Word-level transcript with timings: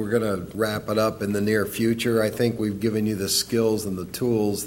We're 0.00 0.08
going 0.08 0.22
to 0.22 0.56
wrap 0.56 0.88
it 0.88 0.96
up 0.96 1.20
in 1.20 1.34
the 1.34 1.42
near 1.42 1.66
future. 1.66 2.22
I 2.22 2.30
think 2.30 2.58
we've 2.58 2.80
given 2.80 3.04
you 3.04 3.16
the 3.16 3.28
skills 3.28 3.84
and 3.84 3.98
the 3.98 4.06
tools 4.06 4.66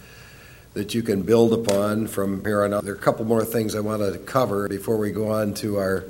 that 0.76 0.94
you 0.94 1.02
can 1.02 1.24
build 1.24 1.54
upon 1.54 2.06
from 2.06 2.46
here 2.46 2.64
on 2.64 2.72
out. 2.72 2.84
There 2.84 2.94
are 2.94 2.96
a 2.96 3.00
couple 3.00 3.26
more 3.26 3.44
things 3.44 3.74
I 3.74 3.80
want 3.80 4.04
to 4.04 4.20
cover 4.20 4.70
before 4.70 4.96
we 4.98 5.10
go 5.10 5.32
on 5.32 5.56
to 5.56 5.80
our 5.80 6.06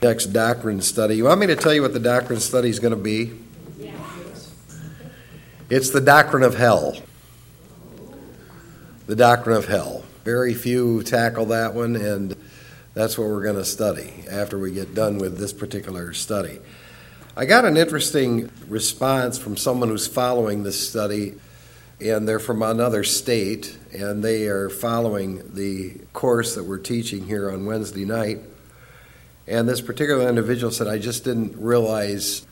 next 0.00 0.26
doctrine 0.26 0.80
study. 0.80 1.16
You 1.16 1.24
want 1.24 1.40
me 1.40 1.48
to 1.48 1.56
tell 1.56 1.74
you 1.74 1.82
what 1.82 1.92
the 1.92 1.98
doctrine 1.98 2.38
study 2.38 2.68
is 2.68 2.78
going 2.78 2.94
to 2.94 2.96
be? 2.96 3.32
Yes. 3.76 4.54
It's 5.68 5.90
the 5.90 6.00
doctrine 6.00 6.44
of 6.44 6.54
hell. 6.54 6.96
The 9.08 9.16
doctrine 9.16 9.56
of 9.56 9.66
hell. 9.66 10.04
Very 10.22 10.54
few 10.54 11.02
tackle 11.02 11.46
that 11.46 11.74
one, 11.74 11.96
and 11.96 12.36
that's 12.94 13.18
what 13.18 13.26
we're 13.26 13.42
going 13.42 13.56
to 13.56 13.64
study 13.64 14.22
after 14.30 14.60
we 14.60 14.70
get 14.70 14.94
done 14.94 15.18
with 15.18 15.38
this 15.38 15.52
particular 15.52 16.12
study. 16.12 16.60
I 17.38 17.44
got 17.44 17.64
an 17.64 17.76
interesting 17.76 18.50
response 18.66 19.38
from 19.38 19.56
someone 19.56 19.90
who's 19.90 20.08
following 20.08 20.64
this 20.64 20.88
study 20.88 21.34
and 22.00 22.26
they're 22.26 22.40
from 22.40 22.62
another 22.62 23.04
state, 23.04 23.78
and 23.92 24.24
they 24.24 24.48
are 24.48 24.68
following 24.68 25.54
the 25.54 26.00
course 26.12 26.56
that 26.56 26.64
we're 26.64 26.78
teaching 26.78 27.26
here 27.26 27.48
on 27.52 27.64
Wednesday 27.64 28.04
night. 28.04 28.40
And 29.46 29.68
this 29.68 29.80
particular 29.80 30.28
individual 30.28 30.72
said, 30.72 30.88
I 30.88 30.98
just 30.98 31.22
didn't 31.22 31.56
realize 31.56 32.44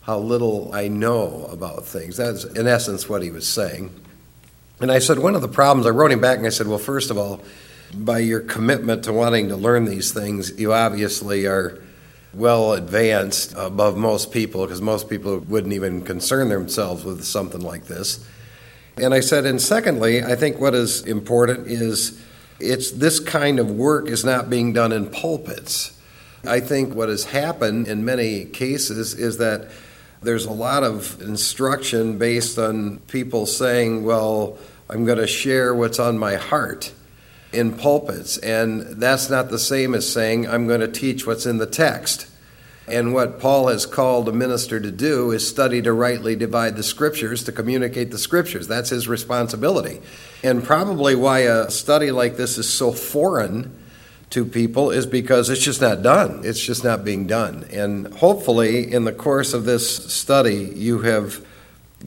how 0.00 0.18
little 0.18 0.72
I 0.74 0.88
know 0.88 1.44
about 1.44 1.86
things. 1.86 2.16
That's, 2.16 2.42
in 2.42 2.66
essence, 2.66 3.08
what 3.08 3.22
he 3.22 3.30
was 3.30 3.46
saying. 3.46 3.94
And 4.80 4.90
I 4.90 4.98
said, 4.98 5.20
one 5.20 5.36
of 5.36 5.42
the 5.42 5.48
problems, 5.48 5.86
I 5.86 5.90
wrote 5.90 6.10
him 6.10 6.20
back 6.20 6.38
and 6.38 6.46
I 6.48 6.50
said, 6.50 6.66
well, 6.66 6.78
first 6.78 7.12
of 7.12 7.16
all, 7.16 7.40
by 7.94 8.18
your 8.18 8.40
commitment 8.40 9.04
to 9.04 9.12
wanting 9.12 9.50
to 9.50 9.56
learn 9.56 9.84
these 9.84 10.12
things, 10.12 10.58
you 10.58 10.72
obviously 10.72 11.46
are 11.46 11.80
well 12.34 12.72
advanced 12.72 13.54
above 13.56 13.96
most 13.96 14.32
people 14.32 14.64
because 14.64 14.80
most 14.80 15.08
people 15.10 15.38
wouldn't 15.40 15.72
even 15.72 16.02
concern 16.02 16.48
themselves 16.48 17.04
with 17.04 17.24
something 17.24 17.60
like 17.60 17.84
this. 17.84 18.24
And 18.96 19.14
I 19.14 19.20
said, 19.20 19.46
and 19.46 19.60
secondly, 19.60 20.22
I 20.22 20.36
think 20.36 20.60
what 20.60 20.74
is 20.74 21.02
important 21.06 21.66
is 21.66 22.20
it's 22.60 22.90
this 22.90 23.20
kind 23.20 23.58
of 23.58 23.70
work 23.70 24.08
is 24.08 24.24
not 24.24 24.48
being 24.48 24.72
done 24.72 24.92
in 24.92 25.10
pulpits. 25.10 25.98
I 26.44 26.60
think 26.60 26.94
what 26.94 27.08
has 27.08 27.24
happened 27.24 27.88
in 27.88 28.04
many 28.04 28.44
cases 28.44 29.14
is 29.14 29.38
that 29.38 29.70
there's 30.22 30.44
a 30.44 30.52
lot 30.52 30.84
of 30.84 31.20
instruction 31.20 32.18
based 32.18 32.58
on 32.58 32.98
people 33.08 33.46
saying, 33.46 34.04
well, 34.04 34.58
I'm 34.88 35.04
going 35.04 35.18
to 35.18 35.26
share 35.26 35.74
what's 35.74 35.98
on 35.98 36.18
my 36.18 36.36
heart 36.36 36.92
in 37.52 37.76
pulpits. 37.76 38.38
And 38.38 38.82
that's 39.00 39.28
not 39.30 39.50
the 39.50 39.58
same 39.58 39.94
as 39.94 40.10
saying, 40.10 40.48
I'm 40.48 40.66
going 40.66 40.80
to 40.80 40.88
teach 40.88 41.26
what's 41.26 41.46
in 41.46 41.58
the 41.58 41.66
text. 41.66 42.28
And 42.88 43.14
what 43.14 43.38
Paul 43.38 43.68
has 43.68 43.86
called 43.86 44.28
a 44.28 44.32
minister 44.32 44.80
to 44.80 44.90
do 44.90 45.30
is 45.30 45.46
study 45.46 45.80
to 45.82 45.92
rightly 45.92 46.34
divide 46.34 46.76
the 46.76 46.82
scriptures, 46.82 47.44
to 47.44 47.52
communicate 47.52 48.10
the 48.10 48.18
scriptures. 48.18 48.66
That's 48.66 48.90
his 48.90 49.06
responsibility. 49.06 50.00
And 50.42 50.64
probably 50.64 51.14
why 51.14 51.40
a 51.40 51.70
study 51.70 52.10
like 52.10 52.36
this 52.36 52.58
is 52.58 52.68
so 52.68 52.92
foreign 52.92 53.78
to 54.30 54.44
people 54.44 54.90
is 54.90 55.06
because 55.06 55.48
it's 55.48 55.62
just 55.62 55.80
not 55.80 56.02
done. 56.02 56.40
It's 56.42 56.60
just 56.60 56.82
not 56.82 57.04
being 57.04 57.26
done. 57.26 57.66
And 57.70 58.12
hopefully, 58.14 58.90
in 58.90 59.04
the 59.04 59.12
course 59.12 59.52
of 59.52 59.64
this 59.64 60.12
study, 60.12 60.72
you 60.74 61.00
have 61.00 61.44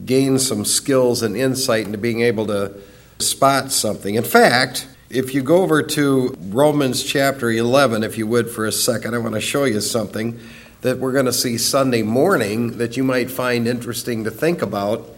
gained 0.04 0.42
some 0.42 0.64
skills 0.64 1.22
and 1.22 1.36
insight 1.36 1.86
into 1.86 1.98
being 1.98 2.20
able 2.20 2.46
to 2.48 2.74
spot 3.18 3.72
something. 3.72 4.16
In 4.16 4.24
fact, 4.24 4.88
if 5.08 5.34
you 5.34 5.42
go 5.42 5.62
over 5.62 5.82
to 5.82 6.36
Romans 6.48 7.04
chapter 7.04 7.50
11, 7.50 8.02
if 8.02 8.18
you 8.18 8.26
would, 8.26 8.50
for 8.50 8.66
a 8.66 8.72
second, 8.72 9.14
I 9.14 9.18
want 9.18 9.34
to 9.34 9.40
show 9.40 9.62
you 9.62 9.80
something 9.80 10.40
that 10.80 10.98
we're 10.98 11.12
going 11.12 11.26
to 11.26 11.32
see 11.32 11.58
Sunday 11.58 12.02
morning 12.02 12.78
that 12.78 12.96
you 12.96 13.04
might 13.04 13.30
find 13.30 13.68
interesting 13.68 14.24
to 14.24 14.32
think 14.32 14.62
about. 14.62 15.08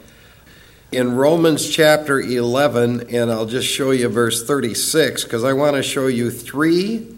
In 0.92 1.14
Romans 1.14 1.70
chapter 1.70 2.20
11, 2.20 3.14
and 3.14 3.30
I'll 3.30 3.46
just 3.46 3.66
show 3.66 3.90
you 3.90 4.08
verse 4.08 4.46
36 4.46 5.24
because 5.24 5.42
I 5.42 5.54
want 5.54 5.76
to 5.76 5.82
show 5.82 6.06
you 6.06 6.30
three 6.30 7.14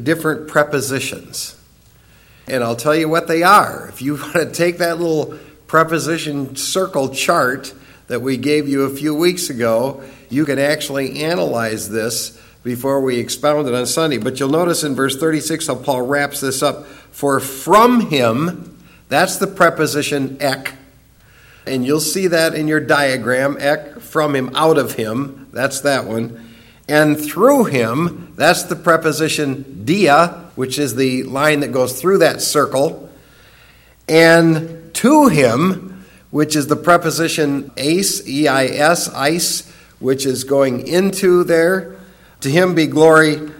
different 0.00 0.46
prepositions. 0.46 1.60
And 2.46 2.62
I'll 2.62 2.76
tell 2.76 2.94
you 2.94 3.08
what 3.08 3.26
they 3.26 3.42
are. 3.42 3.88
If 3.88 4.00
you 4.00 4.14
want 4.20 4.34
to 4.34 4.52
take 4.52 4.78
that 4.78 5.00
little 5.00 5.36
preposition 5.66 6.54
circle 6.54 7.08
chart 7.08 7.74
that 8.06 8.22
we 8.22 8.36
gave 8.36 8.68
you 8.68 8.82
a 8.82 8.90
few 8.90 9.12
weeks 9.12 9.50
ago, 9.50 10.04
you 10.28 10.44
can 10.44 10.58
actually 10.58 11.22
analyze 11.22 11.88
this 11.88 12.40
before 12.62 13.00
we 13.00 13.18
expound 13.18 13.68
it 13.68 13.74
on 13.74 13.86
Sunday. 13.86 14.18
But 14.18 14.40
you'll 14.40 14.50
notice 14.50 14.82
in 14.82 14.94
verse 14.94 15.16
36 15.16 15.68
how 15.68 15.76
Paul 15.76 16.02
wraps 16.02 16.40
this 16.40 16.62
up 16.62 16.86
for 16.86 17.38
from 17.40 18.10
him, 18.10 18.76
that's 19.08 19.36
the 19.36 19.46
preposition 19.46 20.36
ek. 20.40 20.74
And 21.64 21.84
you'll 21.84 22.00
see 22.00 22.26
that 22.26 22.54
in 22.54 22.68
your 22.68 22.80
diagram 22.80 23.56
ek, 23.58 24.00
from 24.00 24.34
him, 24.34 24.50
out 24.54 24.78
of 24.78 24.92
him. 24.92 25.48
That's 25.52 25.80
that 25.80 26.06
one. 26.06 26.44
And 26.88 27.18
through 27.18 27.64
him, 27.64 28.32
that's 28.36 28.64
the 28.64 28.76
preposition 28.76 29.84
dia, 29.84 30.50
which 30.54 30.78
is 30.78 30.94
the 30.94 31.24
line 31.24 31.60
that 31.60 31.72
goes 31.72 32.00
through 32.00 32.18
that 32.18 32.40
circle. 32.42 33.10
And 34.08 34.94
to 34.94 35.28
him, 35.28 36.04
which 36.30 36.54
is 36.54 36.66
the 36.66 36.76
preposition 36.76 37.70
eis, 37.76 38.28
E 38.28 38.46
I 38.46 38.66
S, 38.66 39.08
ice, 39.08 39.72
which 39.98 40.26
is 40.26 40.44
going 40.44 40.86
into 40.86 41.44
there. 41.44 41.96
To 42.40 42.50
him 42.50 42.74
be 42.74 42.86
glory 42.86 43.50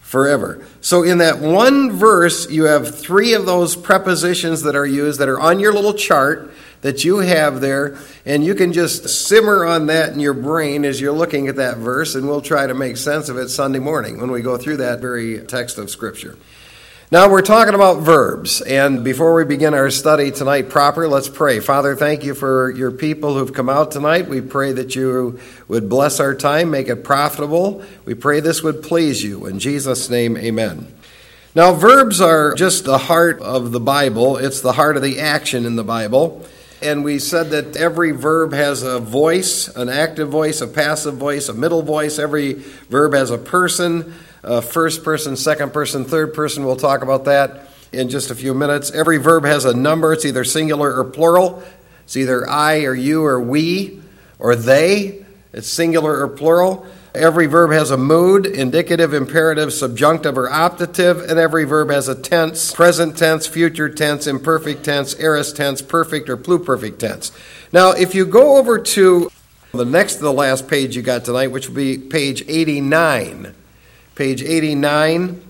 forever. 0.00 0.66
So, 0.80 1.04
in 1.04 1.18
that 1.18 1.38
one 1.38 1.92
verse, 1.92 2.50
you 2.50 2.64
have 2.64 2.98
three 2.98 3.34
of 3.34 3.46
those 3.46 3.76
prepositions 3.76 4.62
that 4.62 4.74
are 4.74 4.86
used 4.86 5.20
that 5.20 5.28
are 5.28 5.38
on 5.38 5.60
your 5.60 5.72
little 5.72 5.94
chart 5.94 6.52
that 6.80 7.04
you 7.04 7.18
have 7.18 7.60
there, 7.60 7.98
and 8.24 8.44
you 8.44 8.54
can 8.54 8.72
just 8.72 9.08
simmer 9.08 9.64
on 9.64 9.86
that 9.86 10.12
in 10.12 10.18
your 10.18 10.34
brain 10.34 10.84
as 10.84 11.00
you're 11.00 11.12
looking 11.12 11.46
at 11.48 11.56
that 11.56 11.76
verse, 11.76 12.14
and 12.14 12.26
we'll 12.26 12.40
try 12.40 12.66
to 12.66 12.74
make 12.74 12.96
sense 12.96 13.28
of 13.28 13.36
it 13.36 13.50
Sunday 13.50 13.78
morning 13.78 14.18
when 14.20 14.30
we 14.30 14.40
go 14.40 14.56
through 14.56 14.78
that 14.78 15.00
very 15.00 15.40
text 15.46 15.78
of 15.78 15.90
Scripture. 15.90 16.36
Now, 17.12 17.28
we're 17.28 17.42
talking 17.42 17.74
about 17.74 18.02
verbs, 18.02 18.60
and 18.60 19.02
before 19.02 19.34
we 19.34 19.44
begin 19.44 19.74
our 19.74 19.90
study 19.90 20.30
tonight 20.30 20.68
proper, 20.70 21.08
let's 21.08 21.28
pray. 21.28 21.58
Father, 21.58 21.96
thank 21.96 22.22
you 22.22 22.36
for 22.36 22.70
your 22.70 22.92
people 22.92 23.34
who've 23.34 23.52
come 23.52 23.68
out 23.68 23.90
tonight. 23.90 24.28
We 24.28 24.40
pray 24.40 24.70
that 24.74 24.94
you 24.94 25.40
would 25.66 25.88
bless 25.88 26.20
our 26.20 26.36
time, 26.36 26.70
make 26.70 26.86
it 26.86 27.02
profitable. 27.02 27.84
We 28.04 28.14
pray 28.14 28.38
this 28.38 28.62
would 28.62 28.84
please 28.84 29.24
you. 29.24 29.46
In 29.46 29.58
Jesus' 29.58 30.08
name, 30.08 30.36
amen. 30.36 30.86
Now, 31.52 31.72
verbs 31.72 32.20
are 32.20 32.54
just 32.54 32.84
the 32.84 32.98
heart 32.98 33.40
of 33.40 33.72
the 33.72 33.80
Bible, 33.80 34.36
it's 34.36 34.60
the 34.60 34.74
heart 34.74 34.96
of 34.96 35.02
the 35.02 35.18
action 35.18 35.66
in 35.66 35.74
the 35.74 35.82
Bible. 35.82 36.46
And 36.80 37.02
we 37.02 37.18
said 37.18 37.50
that 37.50 37.76
every 37.76 38.12
verb 38.12 38.52
has 38.52 38.84
a 38.84 39.00
voice, 39.00 39.66
an 39.74 39.88
active 39.88 40.28
voice, 40.28 40.60
a 40.60 40.68
passive 40.68 41.14
voice, 41.14 41.48
a 41.48 41.54
middle 41.54 41.82
voice. 41.82 42.20
Every 42.20 42.52
verb 42.88 43.14
has 43.14 43.32
a 43.32 43.36
person 43.36 44.14
uh, 44.42 44.60
first 44.60 45.04
person, 45.04 45.36
second 45.36 45.72
person, 45.72 46.04
third 46.04 46.34
person. 46.34 46.64
We'll 46.64 46.76
talk 46.76 47.02
about 47.02 47.24
that 47.26 47.68
in 47.92 48.08
just 48.08 48.30
a 48.30 48.34
few 48.34 48.54
minutes. 48.54 48.90
Every 48.90 49.18
verb 49.18 49.44
has 49.44 49.64
a 49.64 49.74
number, 49.74 50.12
it's 50.12 50.24
either 50.24 50.44
singular 50.44 50.94
or 50.94 51.04
plural. 51.04 51.62
It's 52.04 52.16
either 52.16 52.48
I 52.48 52.84
or 52.84 52.94
you 52.94 53.24
or 53.24 53.40
we 53.40 54.02
or 54.38 54.56
they. 54.56 55.24
It's 55.52 55.68
singular 55.68 56.20
or 56.20 56.28
plural. 56.28 56.86
Every 57.14 57.46
verb 57.46 57.72
has 57.72 57.90
a 57.90 57.96
mood, 57.96 58.46
indicative, 58.46 59.14
imperative, 59.14 59.72
subjunctive, 59.72 60.38
or 60.38 60.48
optative, 60.48 61.28
and 61.28 61.40
every 61.40 61.64
verb 61.64 61.90
has 61.90 62.06
a 62.06 62.14
tense, 62.14 62.72
present 62.72 63.18
tense, 63.18 63.48
future 63.48 63.88
tense, 63.88 64.28
imperfect 64.28 64.84
tense, 64.84 65.18
aorist 65.18 65.56
tense, 65.56 65.82
perfect 65.82 66.28
or 66.28 66.36
pluperfect 66.36 66.98
tense. 66.98 67.32
Now, 67.72 67.90
if 67.90 68.14
you 68.14 68.26
go 68.26 68.58
over 68.58 68.78
to 68.78 69.30
the 69.72 69.84
next 69.84 70.16
to 70.16 70.22
the 70.22 70.32
last 70.32 70.68
page 70.68 70.94
you 70.94 71.02
got 71.02 71.24
tonight, 71.24 71.48
which 71.48 71.68
will 71.68 71.76
be 71.76 71.98
page 71.98 72.42
89, 72.48 73.54
page 74.20 74.42
89. 74.42 75.40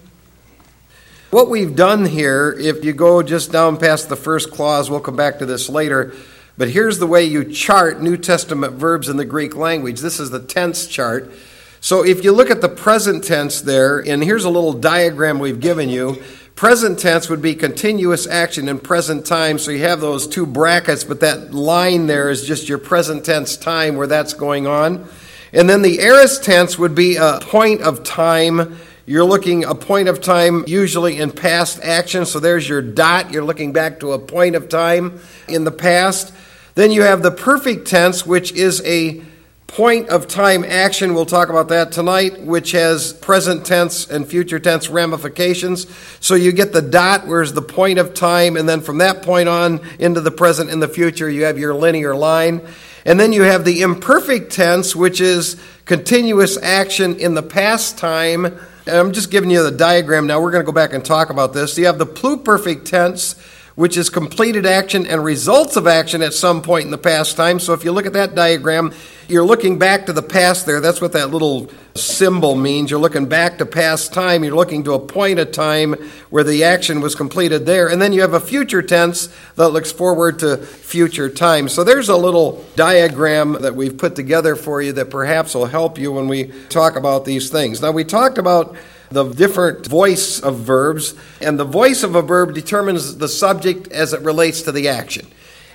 What 1.31 1.51
we've 1.51 1.75
done 1.75 2.05
here, 2.05 2.57
if 2.57 2.85
you 2.85 2.93
go 2.93 3.21
just 3.21 3.51
down 3.51 3.77
past 3.77 4.09
the 4.09 4.15
first 4.15 4.53
clause, 4.53 4.89
we'll 4.89 5.01
come 5.01 5.17
back 5.17 5.41
to 5.41 5.45
this 5.45 5.69
later, 5.69 6.15
but 6.57 6.71
here's 6.71 7.01
the 7.01 7.07
way 7.09 7.25
you 7.25 7.45
chart 7.45 8.01
New 8.01 8.17
Testament 8.17 8.75
verbs 8.75 9.09
in 9.09 9.17
the 9.17 9.25
Greek 9.25 9.57
language. 9.57 9.99
This 9.99 10.21
is 10.21 10.31
the 10.31 10.39
tense 10.39 10.87
chart. 10.87 11.33
So 11.81 12.05
if 12.05 12.23
you 12.23 12.31
look 12.31 12.49
at 12.49 12.61
the 12.61 12.69
present 12.69 13.25
tense 13.25 13.61
there, 13.61 13.99
and 13.99 14.23
here's 14.23 14.45
a 14.45 14.51
little 14.51 14.75
diagram 14.75 15.41
we've 15.41 15.59
given 15.59 15.89
you. 15.89 16.23
Present 16.55 17.01
tense 17.01 17.29
would 17.29 17.43
be 17.43 17.57
continuous 17.57 18.29
action 18.29 18.69
in 18.69 18.79
present 18.79 19.27
time, 19.27 19.59
so 19.59 19.73
you 19.73 19.81
have 19.81 20.01
those 20.01 20.29
two 20.29 20.47
brackets, 20.47 21.03
but 21.03 21.19
that 21.19 21.53
line 21.53 22.07
there 22.07 22.31
is 22.31 22.47
just 22.47 22.69
your 22.69 22.79
present 22.79 23.25
tense 23.25 23.57
time 23.57 23.97
where 23.97 24.07
that's 24.07 24.33
going 24.33 24.69
on. 24.69 25.09
And 25.53 25.69
then 25.69 25.83
the 25.83 26.01
aorist 26.01 26.45
tense 26.45 26.79
would 26.79 26.95
be 26.95 27.17
a 27.17 27.41
point 27.43 27.83
of 27.83 28.05
time. 28.05 28.79
You're 29.07 29.25
looking 29.25 29.65
a 29.65 29.75
point 29.75 30.09
of 30.09 30.21
time 30.21 30.65
usually 30.67 31.19
in 31.19 31.33
past 31.33 31.81
action. 31.83 32.27
So 32.27 32.39
there's 32.39 32.69
your 32.69 32.83
dot. 32.83 33.33
You're 33.33 33.45
looking 33.45 33.73
back 33.73 34.01
to 34.01 34.13
a 34.13 34.19
point 34.19 34.55
of 34.55 34.69
time 34.69 35.21
in 35.49 35.65
the 35.65 35.73
past. 35.73 36.33
Then 36.77 36.93
you 36.93 37.03
have 37.03 37.23
the 37.23 37.33
perfect 37.33 37.89
tense, 37.89 38.25
which 38.25 38.53
is 38.53 38.81
a 38.85 39.23
point 39.67 40.09
of 40.09 40.27
time 40.27 40.65
action. 40.65 41.15
We'll 41.15 41.27
talk 41.27 41.49
about 41.49 41.69
that 41.69 41.93
tonight, 41.93 42.41
which 42.41 42.73
has 42.73 43.13
present 43.13 43.65
tense 43.65 44.09
and 44.09 44.27
future 44.27 44.59
tense 44.59 44.89
ramifications. 44.89 45.87
So 46.21 46.35
you 46.35 46.53
get 46.53 46.73
the 46.73 46.83
dot, 46.83 47.27
where's 47.27 47.53
the 47.53 47.63
point 47.63 47.99
of 47.99 48.15
time, 48.15 48.57
and 48.57 48.69
then 48.69 48.81
from 48.81 48.99
that 48.99 49.23
point 49.23 49.49
on 49.49 49.81
into 49.99 50.21
the 50.21 50.31
present 50.31 50.71
and 50.71 50.83
the 50.83 50.89
future, 50.89 51.31
you 51.31 51.45
have 51.45 51.59
your 51.59 51.75
linear 51.75 52.17
line. 52.17 52.63
And 53.05 53.19
then 53.19 53.33
you 53.33 53.43
have 53.43 53.65
the 53.65 53.83
imperfect 53.83 54.53
tense, 54.53 54.95
which 54.95 55.21
is 55.21 55.61
continuous 55.85 56.57
action 56.59 57.17
in 57.19 57.35
the 57.35 57.43
past 57.43 57.99
time. 57.99 58.45
And 58.45 58.97
I'm 58.97 59.13
just 59.13 59.31
giving 59.31 59.51
you 59.51 59.63
the 59.63 59.71
diagram 59.71 60.27
now. 60.27 60.41
We're 60.41 60.51
going 60.51 60.65
to 60.65 60.67
go 60.67 60.73
back 60.73 60.93
and 60.93 61.05
talk 61.05 61.31
about 61.31 61.53
this. 61.53 61.79
You 61.79 61.87
have 61.87 61.99
the 61.99 62.07
pluperfect 62.07 62.85
tense, 62.85 63.35
which 63.75 63.97
is 63.97 64.11
completed 64.11 64.67
action 64.67 65.07
and 65.07 65.25
results 65.25 65.77
of 65.77 65.87
action 65.87 66.23
at 66.23 66.35
some 66.35 66.63
point 66.63 66.85
in 66.85 66.91
the 66.91 66.99
past 66.99 67.37
time. 67.37 67.59
So 67.59 67.73
if 67.73 67.85
you 67.85 67.93
look 67.93 68.07
at 68.07 68.13
that 68.15 68.35
diagram, 68.35 68.93
you're 69.29 69.45
looking 69.45 69.79
back 69.79 70.07
to 70.07 70.13
the 70.13 70.23
past 70.23 70.67
there. 70.67 70.81
That's 70.81 71.01
what 71.01 71.13
that 71.13 71.31
little 71.31 71.71
symbol 71.95 72.55
means. 72.57 72.91
You're 72.91 73.01
looking 73.01 73.27
back 73.27 73.59
to 73.59 73.67
past 73.67 74.13
time. 74.13 74.43
You're 74.43 74.57
looking 74.57 74.85
to 74.85 74.95
a 74.95 74.99
point 74.99 75.39
of 75.39 75.53
time 75.53 75.95
where 76.31 76.45
the 76.45 76.65
action 76.65 77.01
was 77.01 77.15
completed 77.15 77.67
there. 77.67 77.89
And 77.89 78.03
then 78.03 78.13
you 78.13 78.23
have 78.23 78.35
a 78.35 78.41
future 78.41 78.83
tense 78.83 79.29
that 79.57 79.69
looks 79.69 79.93
forward 79.93 80.41
to 80.41 80.57
future 80.57 81.29
time. 81.29 81.69
So 81.69 81.85
there's 81.85 82.09
a 82.09 82.17
little 82.17 82.65
diagram 82.77 83.53
that 83.61 83.75
we've 83.77 83.97
put 83.97 84.17
together 84.17 84.57
for 84.57 84.83
you 84.83 84.93
that 84.95 85.11
perhaps 85.11 85.55
will 85.55 85.67
help 85.67 85.99
you 85.99 86.13
when 86.13 86.29
we 86.29 86.53
talk 86.69 86.97
about 86.97 87.25
these 87.25 87.51
things. 87.51 87.81
Now, 87.81 87.93
we 87.93 88.05
talked 88.05 88.39
about 88.39 88.77
the 89.11 89.25
different 89.25 89.87
voice 89.87 90.41
of 90.41 90.59
verbs, 90.59 91.15
and 91.41 91.59
the 91.59 91.65
voice 91.65 92.03
of 92.03 92.15
a 92.15 92.23
verb 92.23 92.55
determines 92.55 93.17
the 93.17 93.29
subject 93.29 93.89
as 93.93 94.13
it 94.13 94.21
relates 94.23 94.63
to 94.63 94.73
the 94.73 94.89
action. 94.89 95.27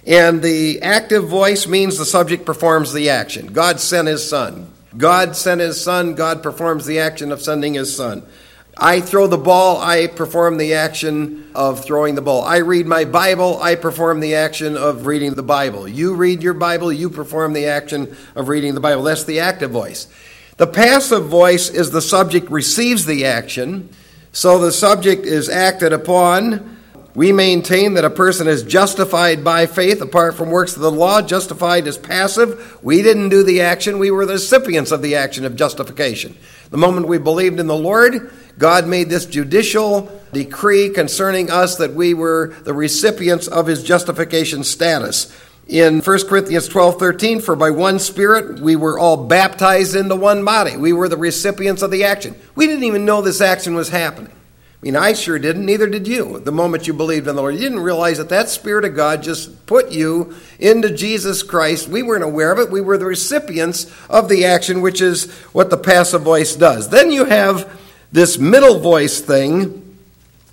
And 0.07 0.41
the 0.41 0.81
active 0.81 1.27
voice 1.27 1.67
means 1.67 1.97
the 1.97 2.05
subject 2.05 2.45
performs 2.45 2.93
the 2.93 3.09
action. 3.09 3.47
God 3.47 3.79
sent 3.79 4.07
his 4.07 4.27
son. 4.27 4.71
God 4.95 5.35
sent 5.35 5.61
his 5.61 5.81
son. 5.81 6.15
God 6.15 6.43
performs 6.43 6.85
the 6.85 6.99
action 6.99 7.31
of 7.31 7.41
sending 7.41 7.73
his 7.73 7.95
son. 7.95 8.23
I 8.77 8.99
throw 8.99 9.27
the 9.27 9.37
ball, 9.37 9.79
I 9.79 10.07
perform 10.07 10.57
the 10.57 10.73
action 10.73 11.49
of 11.55 11.85
throwing 11.85 12.15
the 12.15 12.21
ball. 12.21 12.43
I 12.43 12.57
read 12.57 12.85
my 12.85 13.05
Bible, 13.05 13.61
I 13.61 13.75
perform 13.75 14.19
the 14.19 14.35
action 14.35 14.75
of 14.75 15.05
reading 15.05 15.33
the 15.33 15.43
Bible. 15.43 15.87
You 15.87 16.13
read 16.13 16.43
your 16.43 16.53
Bible, 16.53 16.91
you 16.91 17.09
perform 17.09 17.53
the 17.53 17.67
action 17.67 18.17
of 18.35 18.49
reading 18.49 18.73
the 18.75 18.81
Bible. 18.81 19.03
That's 19.03 19.23
the 19.23 19.39
active 19.39 19.71
voice. 19.71 20.07
The 20.57 20.67
passive 20.67 21.25
voice 21.25 21.69
is 21.69 21.91
the 21.91 22.01
subject 22.01 22.49
receives 22.49 23.05
the 23.05 23.25
action, 23.25 23.89
so 24.31 24.57
the 24.57 24.71
subject 24.71 25.25
is 25.25 25.49
acted 25.49 25.91
upon 25.93 26.75
we 27.15 27.31
maintain 27.31 27.93
that 27.93 28.03
a 28.03 28.09
person 28.09 28.45
is 28.45 28.61
justified 28.61 29.41
by 29.41 29.67
faith 29.67 30.01
apart 30.01 30.35
from 30.35 30.51
works 30.51 30.75
of 30.75 30.81
the 30.81 30.91
law, 30.91 31.21
justified 31.21 31.87
as 31.87 31.97
passive. 31.97 32.77
We 32.83 33.01
didn't 33.01 33.29
do 33.29 33.41
the 33.41 33.61
action, 33.61 33.99
we 33.99 34.11
were 34.11 34.25
the 34.25 34.33
recipients 34.33 34.91
of 34.91 35.01
the 35.01 35.15
action 35.15 35.45
of 35.45 35.55
justification. 35.55 36.35
The 36.71 36.77
moment 36.77 37.07
we 37.07 37.17
believed 37.17 37.61
in 37.61 37.67
the 37.67 37.75
Lord, 37.75 38.33
God 38.57 38.85
made 38.85 39.09
this 39.09 39.25
judicial 39.25 40.11
decree 40.33 40.89
concerning 40.89 41.49
us 41.49 41.77
that 41.77 41.93
we 41.93 42.13
were 42.13 42.53
the 42.63 42.73
recipients 42.73 43.47
of 43.47 43.67
his 43.67 43.81
justification 43.81 44.65
status. 44.65 45.33
In 45.67 46.01
1 46.01 46.27
Corinthians 46.27 46.67
12 46.67 46.99
13, 46.99 47.39
for 47.41 47.55
by 47.55 47.71
one 47.71 47.97
Spirit 47.97 48.59
we 48.59 48.75
were 48.75 48.99
all 48.99 49.25
baptized 49.25 49.95
into 49.95 50.15
one 50.15 50.45
body. 50.45 50.77
We 50.77 50.93
were 50.93 51.09
the 51.09 51.17
recipients 51.17 51.81
of 51.81 51.89
the 51.89 52.03
action. 52.03 52.35
We 52.53 52.67
didn't 52.67 52.83
even 52.83 53.05
know 53.05 53.21
this 53.21 53.41
action 53.41 53.73
was 53.73 53.89
happening. 53.89 54.31
I 54.31 54.85
mean, 54.85 54.95
I 54.95 55.13
sure 55.13 55.39
didn't, 55.39 55.65
neither 55.65 55.87
did 55.87 56.07
you, 56.07 56.39
the 56.39 56.51
moment 56.51 56.85
you 56.85 56.93
believed 56.93 57.27
in 57.27 57.35
the 57.35 57.41
Lord. 57.41 57.55
You 57.55 57.61
didn't 57.61 57.79
realize 57.79 58.19
that 58.19 58.29
that 58.29 58.49
Spirit 58.49 58.85
of 58.85 58.95
God 58.95 59.23
just 59.23 59.65
put 59.65 59.91
you 59.91 60.35
into 60.59 60.93
Jesus 60.93 61.41
Christ. 61.41 61.87
We 61.87 62.03
weren't 62.03 62.23
aware 62.23 62.51
of 62.51 62.59
it. 62.59 62.69
We 62.69 62.81
were 62.81 62.99
the 62.99 63.05
recipients 63.05 63.91
of 64.07 64.29
the 64.29 64.45
action, 64.45 64.81
which 64.81 65.01
is 65.01 65.31
what 65.53 65.71
the 65.71 65.77
passive 65.77 66.21
voice 66.21 66.55
does. 66.55 66.89
Then 66.89 67.11
you 67.11 67.25
have 67.25 67.81
this 68.11 68.37
middle 68.37 68.77
voice 68.79 69.19
thing, 69.19 69.97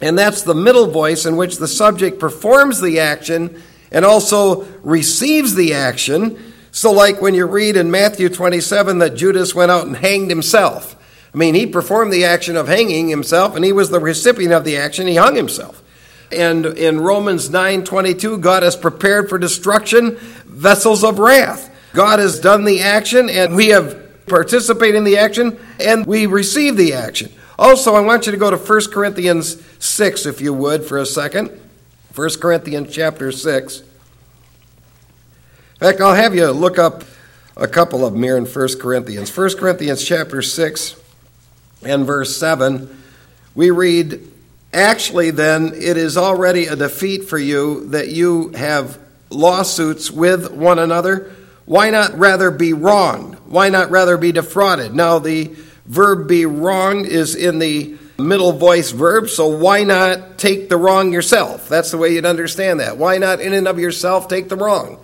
and 0.00 0.18
that's 0.18 0.40
the 0.40 0.54
middle 0.54 0.86
voice 0.86 1.26
in 1.26 1.36
which 1.36 1.58
the 1.58 1.68
subject 1.68 2.18
performs 2.18 2.80
the 2.80 3.00
action 3.00 3.62
and 3.92 4.04
also 4.04 4.64
receives 4.82 5.54
the 5.54 5.74
action. 5.74 6.52
So, 6.70 6.90
like 6.90 7.20
when 7.20 7.34
you 7.34 7.46
read 7.46 7.76
in 7.76 7.90
Matthew 7.90 8.28
27 8.28 8.98
that 8.98 9.14
Judas 9.14 9.54
went 9.54 9.70
out 9.70 9.86
and 9.86 9.96
hanged 9.96 10.30
himself. 10.30 10.96
I 11.34 11.38
mean, 11.38 11.54
he 11.54 11.66
performed 11.66 12.12
the 12.12 12.24
action 12.24 12.56
of 12.56 12.68
hanging 12.68 13.08
himself, 13.08 13.56
and 13.56 13.64
he 13.64 13.72
was 13.72 13.90
the 13.90 14.00
recipient 14.00 14.52
of 14.52 14.64
the 14.64 14.76
action. 14.76 15.06
He 15.06 15.16
hung 15.16 15.34
himself. 15.34 15.82
And 16.30 16.66
in 16.66 17.00
Romans 17.00 17.50
9:22, 17.50 18.38
God 18.38 18.62
has 18.62 18.76
prepared 18.76 19.28
for 19.28 19.38
destruction 19.38 20.16
vessels 20.46 21.04
of 21.04 21.18
wrath. 21.18 21.70
God 21.94 22.18
has 22.18 22.38
done 22.38 22.64
the 22.64 22.80
action, 22.80 23.28
and 23.28 23.54
we 23.54 23.68
have 23.68 24.26
participated 24.26 24.94
in 24.94 25.04
the 25.04 25.18
action, 25.18 25.58
and 25.78 26.06
we 26.06 26.26
receive 26.26 26.76
the 26.76 26.94
action. 26.94 27.30
Also, 27.58 27.94
I 27.94 28.00
want 28.00 28.26
you 28.26 28.32
to 28.32 28.38
go 28.38 28.50
to 28.50 28.56
1 28.56 28.90
Corinthians 28.90 29.62
6, 29.78 30.24
if 30.24 30.40
you 30.40 30.54
would, 30.54 30.84
for 30.84 30.98
a 30.98 31.06
second. 31.06 31.50
1 32.14 32.28
Corinthians 32.40 32.94
chapter 32.94 33.32
6. 33.32 33.80
In 33.80 33.86
fact, 35.78 36.00
I'll 36.02 36.14
have 36.14 36.34
you 36.34 36.50
look 36.50 36.78
up 36.78 37.04
a 37.56 37.66
couple 37.66 38.04
of 38.04 38.12
them 38.12 38.22
here 38.22 38.36
in 38.36 38.44
1 38.44 38.68
Corinthians. 38.78 39.34
1 39.34 39.56
Corinthians 39.56 40.04
chapter 40.04 40.42
6 40.42 40.96
and 41.82 42.04
verse 42.04 42.36
7, 42.36 43.02
we 43.54 43.70
read, 43.70 44.28
Actually, 44.74 45.30
then, 45.30 45.72
it 45.74 45.96
is 45.96 46.18
already 46.18 46.66
a 46.66 46.76
defeat 46.76 47.24
for 47.24 47.38
you 47.38 47.86
that 47.88 48.08
you 48.08 48.50
have 48.50 48.98
lawsuits 49.30 50.10
with 50.10 50.52
one 50.52 50.78
another. 50.78 51.32
Why 51.64 51.88
not 51.88 52.18
rather 52.18 52.50
be 52.50 52.74
wronged? 52.74 53.36
Why 53.46 53.70
not 53.70 53.90
rather 53.90 54.18
be 54.18 54.32
defrauded? 54.32 54.94
Now, 54.94 55.18
the 55.18 55.56
verb 55.86 56.28
be 56.28 56.44
wronged 56.44 57.06
is 57.06 57.34
in 57.34 57.58
the 57.58 57.96
middle 58.22 58.52
voice 58.52 58.90
verb, 58.90 59.28
so 59.28 59.48
why 59.48 59.84
not 59.84 60.38
take 60.38 60.68
the 60.68 60.76
wrong 60.76 61.12
yourself? 61.12 61.68
That's 61.68 61.90
the 61.90 61.98
way 61.98 62.14
you'd 62.14 62.24
understand 62.24 62.80
that. 62.80 62.96
Why 62.96 63.18
not, 63.18 63.40
in 63.40 63.52
and 63.52 63.68
of 63.68 63.78
yourself, 63.78 64.28
take 64.28 64.48
the 64.48 64.56
wrong? 64.56 64.98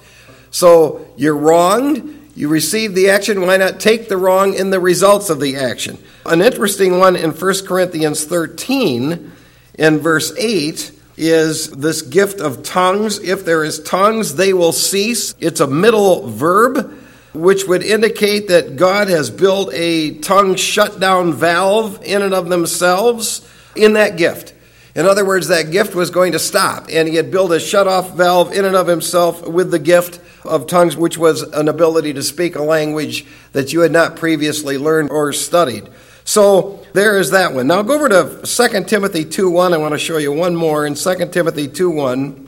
So 0.51 1.07
you're 1.17 1.37
wronged, 1.37 2.31
you 2.35 2.49
receive 2.49 2.95
the 2.95 3.11
action, 3.11 3.43
why 3.43 3.57
not 3.57 3.81
take 3.81 4.09
the 4.09 4.17
wrong 4.17 4.55
in 4.55 4.71
the 4.71 4.81
results 4.81 5.29
of 5.29 5.41
the 5.41 5.57
action? 5.57 5.99
An 6.25 6.41
interesting 6.41 6.99
one 6.99 7.17
in 7.17 7.33
1 7.33 7.67
Corinthians 7.67 8.25
13, 8.25 9.33
in 9.75 9.99
verse 9.99 10.33
8, 10.37 10.93
is 11.17 11.71
this 11.71 12.03
gift 12.03 12.41
of 12.41 12.63
tongues. 12.63 13.19
If 13.19 13.45
there 13.45 13.65
is 13.65 13.83
tongues, 13.83 14.37
they 14.37 14.53
will 14.53 14.73
cease. 14.73 15.35
It's 15.41 15.61
a 15.61 15.67
middle 15.67 16.29
verb, 16.29 16.97
which 17.33 17.67
would 17.67 17.83
indicate 17.83 18.49
that 18.49 18.77
God 18.77 19.09
has 19.09 19.31
built 19.31 19.71
a 19.73 20.19
tongue 20.19 20.57
shutdown 20.57 21.33
valve 21.33 22.01
in 22.03 22.23
and 22.23 22.35
of 22.35 22.49
themselves 22.49 23.49
in 23.77 23.95
that 23.95 24.17
gift. 24.17 24.55
In 24.95 25.07
other 25.07 25.25
words, 25.25 25.49
that 25.49 25.71
gift 25.71 25.95
was 25.95 26.11
going 26.11 26.33
to 26.33 26.39
stop, 26.39 26.89
and 26.91 27.07
he 27.07 27.15
had 27.15 27.31
built 27.31 27.53
a 27.53 27.61
shut 27.61 27.87
off 27.87 28.17
valve 28.17 28.53
in 28.53 28.65
and 28.65 28.75
of 28.75 28.87
himself 28.87 29.47
with 29.47 29.71
the 29.71 29.79
gift 29.79 30.21
of 30.45 30.67
tongues, 30.67 30.97
which 30.97 31.17
was 31.17 31.43
an 31.43 31.69
ability 31.69 32.15
to 32.15 32.23
speak 32.23 32.57
a 32.57 32.63
language 32.63 33.25
that 33.53 33.73
you 33.73 33.81
had 33.81 33.93
not 33.93 34.17
previously 34.17 34.79
learned 34.79 35.11
or 35.11 35.33
studied. 35.33 35.89
So 36.25 36.85
there 36.95 37.19
is 37.19 37.31
that 37.31 37.55
one. 37.55 37.69
Now 37.69 37.83
go 37.83 37.95
over 37.95 38.09
to 38.09 38.41
2 38.45 38.85
Timothy 38.85 39.25
2 39.25 39.51
1. 39.51 39.73
I 39.73 39.77
want 39.77 39.93
to 39.93 39.99
show 39.99 40.17
you 40.17 40.33
one 40.33 40.57
more 40.57 40.85
in 40.85 40.95
2 40.95 41.29
Timothy 41.31 41.69
2 41.69 41.91
1. 41.91 42.48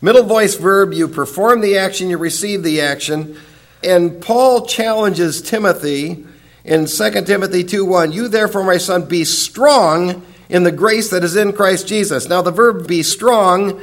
Middle 0.00 0.22
voice 0.22 0.54
verb, 0.54 0.92
you 0.92 1.08
perform 1.08 1.60
the 1.60 1.78
action, 1.78 2.08
you 2.08 2.18
receive 2.18 2.62
the 2.62 2.80
action. 2.80 3.36
And 3.82 4.20
Paul 4.20 4.66
challenges 4.66 5.42
Timothy 5.42 6.24
in 6.64 6.86
2 6.86 7.10
Timothy 7.24 7.64
2 7.64 7.84
1. 7.84 8.12
You 8.12 8.28
therefore, 8.28 8.62
my 8.62 8.76
son, 8.76 9.06
be 9.06 9.24
strong 9.24 10.24
in 10.48 10.62
the 10.62 10.72
grace 10.72 11.10
that 11.10 11.24
is 11.24 11.34
in 11.34 11.52
Christ 11.52 11.88
Jesus. 11.88 12.28
Now, 12.28 12.42
the 12.42 12.52
verb 12.52 12.86
be 12.86 13.02
strong 13.02 13.80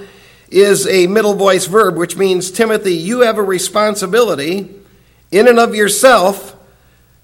is 0.49 0.87
a 0.87 1.07
middle 1.07 1.33
voice 1.33 1.65
verb, 1.65 1.97
which 1.97 2.15
means, 2.15 2.49
Timothy, 2.49 2.93
you 2.93 3.21
have 3.21 3.37
a 3.37 3.43
responsibility 3.43 4.73
in 5.31 5.47
and 5.49 5.59
of 5.59 5.75
yourself 5.75 6.55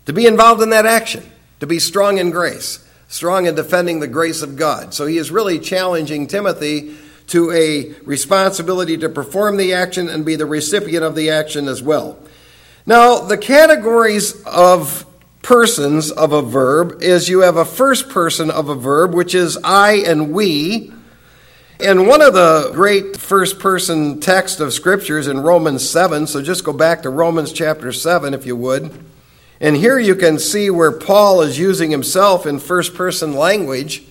to 0.06 0.12
be 0.12 0.26
involved 0.26 0.62
in 0.62 0.72
that 0.72 0.86
action, 0.86 1.24
to 1.62 1.68
be 1.68 1.80
strong 1.80 2.18
in 2.18 2.30
grace, 2.30 2.86
strong 3.08 3.46
in 3.46 3.56
defending 3.56 4.02
the 4.02 4.08
grace 4.08 4.42
of 4.42 4.58
God. 4.58 4.94
So 4.94 5.06
he 5.06 5.18
is 5.18 5.32
really 5.32 5.60
challenging 5.60 6.28
Timothy 6.28 6.98
to 7.32 7.52
a 7.52 7.94
responsibility 8.04 8.98
to 8.98 9.10
perform 9.10 9.58
the 9.58 9.74
action 9.74 10.10
and 10.10 10.26
be 10.26 10.36
the 10.36 10.46
recipient 10.46 11.04
of 11.04 11.16
the 11.16 11.30
action 11.30 11.68
as 11.68 11.82
well. 11.82 12.18
Now, 12.86 13.20
the 13.20 13.38
categories 13.38 14.42
of 14.44 15.06
persons 15.42 16.12
of 16.12 16.34
a 16.34 16.42
verb 16.42 17.02
is 17.02 17.30
you 17.30 17.42
have 17.42 17.58
a 17.58 17.66
first 17.66 18.10
person 18.10 18.52
of 18.52 18.70
a 18.70 18.76
verb, 18.76 19.14
which 19.14 19.34
is 19.34 19.58
I 19.64 20.04
and 20.06 20.32
we. 20.32 20.92
And 21.80 22.08
one 22.08 22.22
of 22.22 22.34
the 22.34 22.72
great 22.74 23.18
first 23.18 23.60
person 23.60 24.20
texts 24.20 24.60
of 24.60 24.74
scriptures 24.74 25.28
in 25.28 25.40
Romans 25.40 25.88
7, 25.90 26.28
so 26.28 26.42
just 26.42 26.64
go 26.64 26.74
back 26.74 27.04
to 27.04 27.10
Romans 27.10 27.52
chapter 27.52 27.92
7 27.92 28.34
if 28.34 28.46
you 28.46 28.56
would. 28.56 29.06
And 29.60 29.76
here 29.76 30.00
you 30.00 30.16
can 30.16 30.38
see 30.38 30.70
where 30.70 30.92
Paul 30.92 31.42
is 31.42 31.58
using 31.58 31.92
himself 31.92 32.46
in 32.46 32.60
first 32.60 32.94
person 32.94 33.34
language 33.34 34.04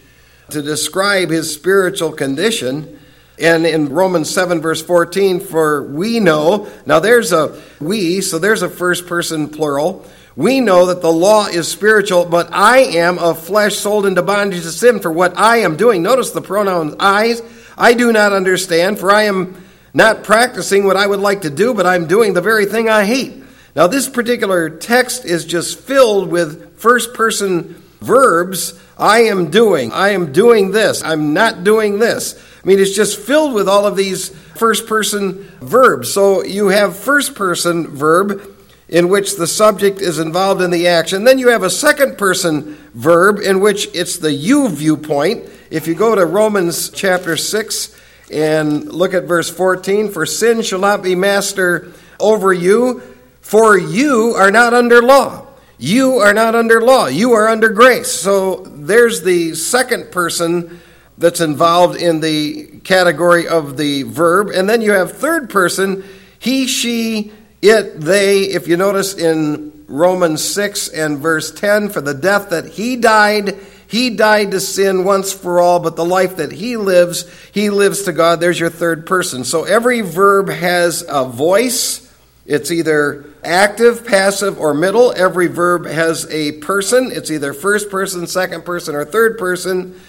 to 0.50 0.62
describe 0.62 1.30
his 1.30 1.52
spiritual 1.52 2.12
condition. 2.12 2.99
And 3.40 3.66
in 3.66 3.88
Romans 3.88 4.30
7, 4.30 4.60
verse 4.60 4.82
14, 4.82 5.40
for 5.40 5.82
we 5.82 6.20
know, 6.20 6.68
now 6.84 7.00
there's 7.00 7.32
a 7.32 7.60
we, 7.80 8.20
so 8.20 8.38
there's 8.38 8.62
a 8.62 8.68
first 8.68 9.06
person 9.06 9.48
plural. 9.48 10.04
We 10.36 10.60
know 10.60 10.86
that 10.86 11.02
the 11.02 11.10
law 11.10 11.46
is 11.46 11.66
spiritual, 11.66 12.24
but 12.26 12.50
I 12.52 12.78
am 12.78 13.18
of 13.18 13.42
flesh 13.42 13.76
sold 13.76 14.06
into 14.06 14.22
bondage 14.22 14.62
to 14.62 14.70
sin 14.70 15.00
for 15.00 15.10
what 15.10 15.36
I 15.36 15.58
am 15.58 15.76
doing. 15.76 16.02
Notice 16.02 16.30
the 16.30 16.42
pronoun 16.42 16.96
I. 17.00 17.36
I 17.76 17.94
do 17.94 18.12
not 18.12 18.32
understand, 18.32 18.98
for 18.98 19.10
I 19.10 19.24
am 19.24 19.56
not 19.94 20.22
practicing 20.22 20.84
what 20.84 20.96
I 20.96 21.06
would 21.06 21.20
like 21.20 21.42
to 21.42 21.50
do, 21.50 21.74
but 21.74 21.86
I'm 21.86 22.06
doing 22.06 22.34
the 22.34 22.40
very 22.40 22.66
thing 22.66 22.88
I 22.88 23.04
hate. 23.04 23.42
Now, 23.74 23.86
this 23.86 24.08
particular 24.08 24.68
text 24.68 25.24
is 25.24 25.44
just 25.44 25.78
filled 25.80 26.28
with 26.28 26.78
first 26.78 27.14
person 27.14 27.82
verbs. 28.00 28.78
I 28.98 29.24
am 29.24 29.50
doing, 29.50 29.92
I 29.92 30.10
am 30.10 30.32
doing 30.32 30.72
this, 30.72 31.02
I'm 31.02 31.32
not 31.32 31.64
doing 31.64 31.98
this. 31.98 32.34
I 32.62 32.66
mean, 32.66 32.78
it's 32.78 32.94
just 32.94 33.18
filled 33.18 33.54
with 33.54 33.68
all 33.68 33.86
of 33.86 33.96
these 33.96 34.28
first 34.28 34.86
person 34.86 35.50
verbs. 35.60 36.12
So 36.12 36.44
you 36.44 36.68
have 36.68 36.96
first 36.96 37.34
person 37.34 37.88
verb 37.88 38.42
in 38.88 39.08
which 39.08 39.36
the 39.36 39.46
subject 39.46 40.00
is 40.00 40.18
involved 40.18 40.60
in 40.60 40.70
the 40.70 40.88
action. 40.88 41.24
Then 41.24 41.38
you 41.38 41.48
have 41.48 41.62
a 41.62 41.70
second 41.70 42.18
person 42.18 42.76
verb 42.92 43.38
in 43.38 43.60
which 43.60 43.88
it's 43.94 44.18
the 44.18 44.32
you 44.32 44.68
viewpoint. 44.68 45.48
If 45.70 45.86
you 45.86 45.94
go 45.94 46.14
to 46.14 46.26
Romans 46.26 46.90
chapter 46.90 47.36
6 47.36 47.96
and 48.30 48.92
look 48.92 49.14
at 49.14 49.24
verse 49.24 49.48
14, 49.48 50.10
for 50.10 50.26
sin 50.26 50.60
shall 50.62 50.80
not 50.80 51.02
be 51.02 51.14
master 51.14 51.92
over 52.18 52.52
you, 52.52 53.00
for 53.40 53.78
you 53.78 54.34
are 54.36 54.50
not 54.50 54.74
under 54.74 55.00
law. 55.00 55.46
You 55.78 56.16
are 56.16 56.34
not 56.34 56.54
under 56.54 56.82
law. 56.82 57.06
You 57.06 57.32
are 57.32 57.48
under 57.48 57.70
grace. 57.70 58.12
So 58.12 58.66
there's 58.66 59.22
the 59.22 59.54
second 59.54 60.12
person 60.12 60.80
that's 61.20 61.42
involved 61.42 62.00
in 62.00 62.20
the 62.20 62.80
category 62.82 63.46
of 63.46 63.76
the 63.76 64.04
verb. 64.04 64.48
And 64.48 64.68
then 64.68 64.80
you 64.80 64.92
have 64.92 65.12
third 65.12 65.50
person, 65.50 66.02
he, 66.38 66.66
she, 66.66 67.30
it, 67.60 68.00
they. 68.00 68.44
If 68.44 68.66
you 68.66 68.78
notice 68.78 69.14
in 69.14 69.84
Romans 69.86 70.42
6 70.42 70.88
and 70.88 71.18
verse 71.18 71.52
10, 71.52 71.90
for 71.90 72.00
the 72.00 72.14
death 72.14 72.50
that 72.50 72.66
he 72.68 72.96
died, 72.96 73.58
he 73.86 74.08
died 74.08 74.52
to 74.52 74.60
sin 74.60 75.04
once 75.04 75.30
for 75.30 75.60
all, 75.60 75.78
but 75.78 75.94
the 75.94 76.06
life 76.06 76.36
that 76.36 76.52
he 76.52 76.78
lives, 76.78 77.30
he 77.52 77.68
lives 77.68 78.04
to 78.04 78.12
God. 78.12 78.40
There's 78.40 78.58
your 78.58 78.70
third 78.70 79.04
person. 79.04 79.44
So 79.44 79.64
every 79.64 80.00
verb 80.00 80.48
has 80.48 81.04
a 81.06 81.26
voice. 81.26 82.10
It's 82.46 82.70
either 82.70 83.26
active, 83.44 84.06
passive, 84.06 84.58
or 84.58 84.72
middle. 84.72 85.12
Every 85.12 85.48
verb 85.48 85.84
has 85.84 86.26
a 86.30 86.52
person. 86.52 87.10
It's 87.12 87.30
either 87.30 87.52
first 87.52 87.90
person, 87.90 88.26
second 88.26 88.64
person, 88.64 88.94
or 88.94 89.04
third 89.04 89.36
person. 89.36 90.00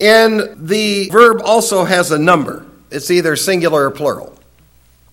And 0.00 0.68
the 0.68 1.08
verb 1.10 1.40
also 1.44 1.84
has 1.84 2.10
a 2.10 2.18
number. 2.18 2.66
It's 2.90 3.10
either 3.10 3.36
singular 3.36 3.86
or 3.86 3.90
plural. 3.90 4.38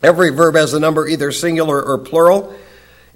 Every 0.04 0.30
verb 0.30 0.56
has 0.56 0.74
a 0.74 0.80
number, 0.80 1.08
either 1.08 1.32
singular 1.32 1.82
or 1.82 1.98
plural. 1.98 2.56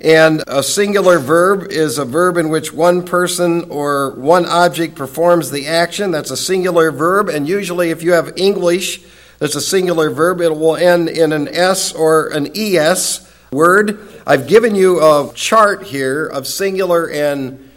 And 0.01 0.43
a 0.47 0.63
singular 0.63 1.19
verb 1.19 1.67
is 1.69 1.97
a 1.97 2.05
verb 2.05 2.37
in 2.37 2.49
which 2.49 2.73
one 2.73 3.05
person 3.05 3.65
or 3.69 4.11
one 4.11 4.45
object 4.45 4.95
performs 4.95 5.51
the 5.51 5.67
action. 5.67 6.11
That's 6.11 6.31
a 6.31 6.37
singular 6.37 6.91
verb. 6.91 7.29
And 7.29 7.47
usually, 7.47 7.91
if 7.91 8.01
you 8.01 8.13
have 8.13 8.37
English 8.37 9.01
that's 9.39 9.55
a 9.55 9.61
singular 9.61 10.09
verb, 10.09 10.41
it 10.41 10.53
will 10.53 10.75
end 10.75 11.07
in 11.07 11.31
an 11.31 11.47
S 11.47 11.93
or 11.93 12.27
an 12.27 12.49
ES 12.55 13.25
word. 13.51 13.97
I've 14.27 14.47
given 14.47 14.75
you 14.75 14.99
a 14.99 15.31
chart 15.33 15.83
here 15.83 16.25
of 16.25 16.45
singular 16.45 17.09
and 17.09 17.68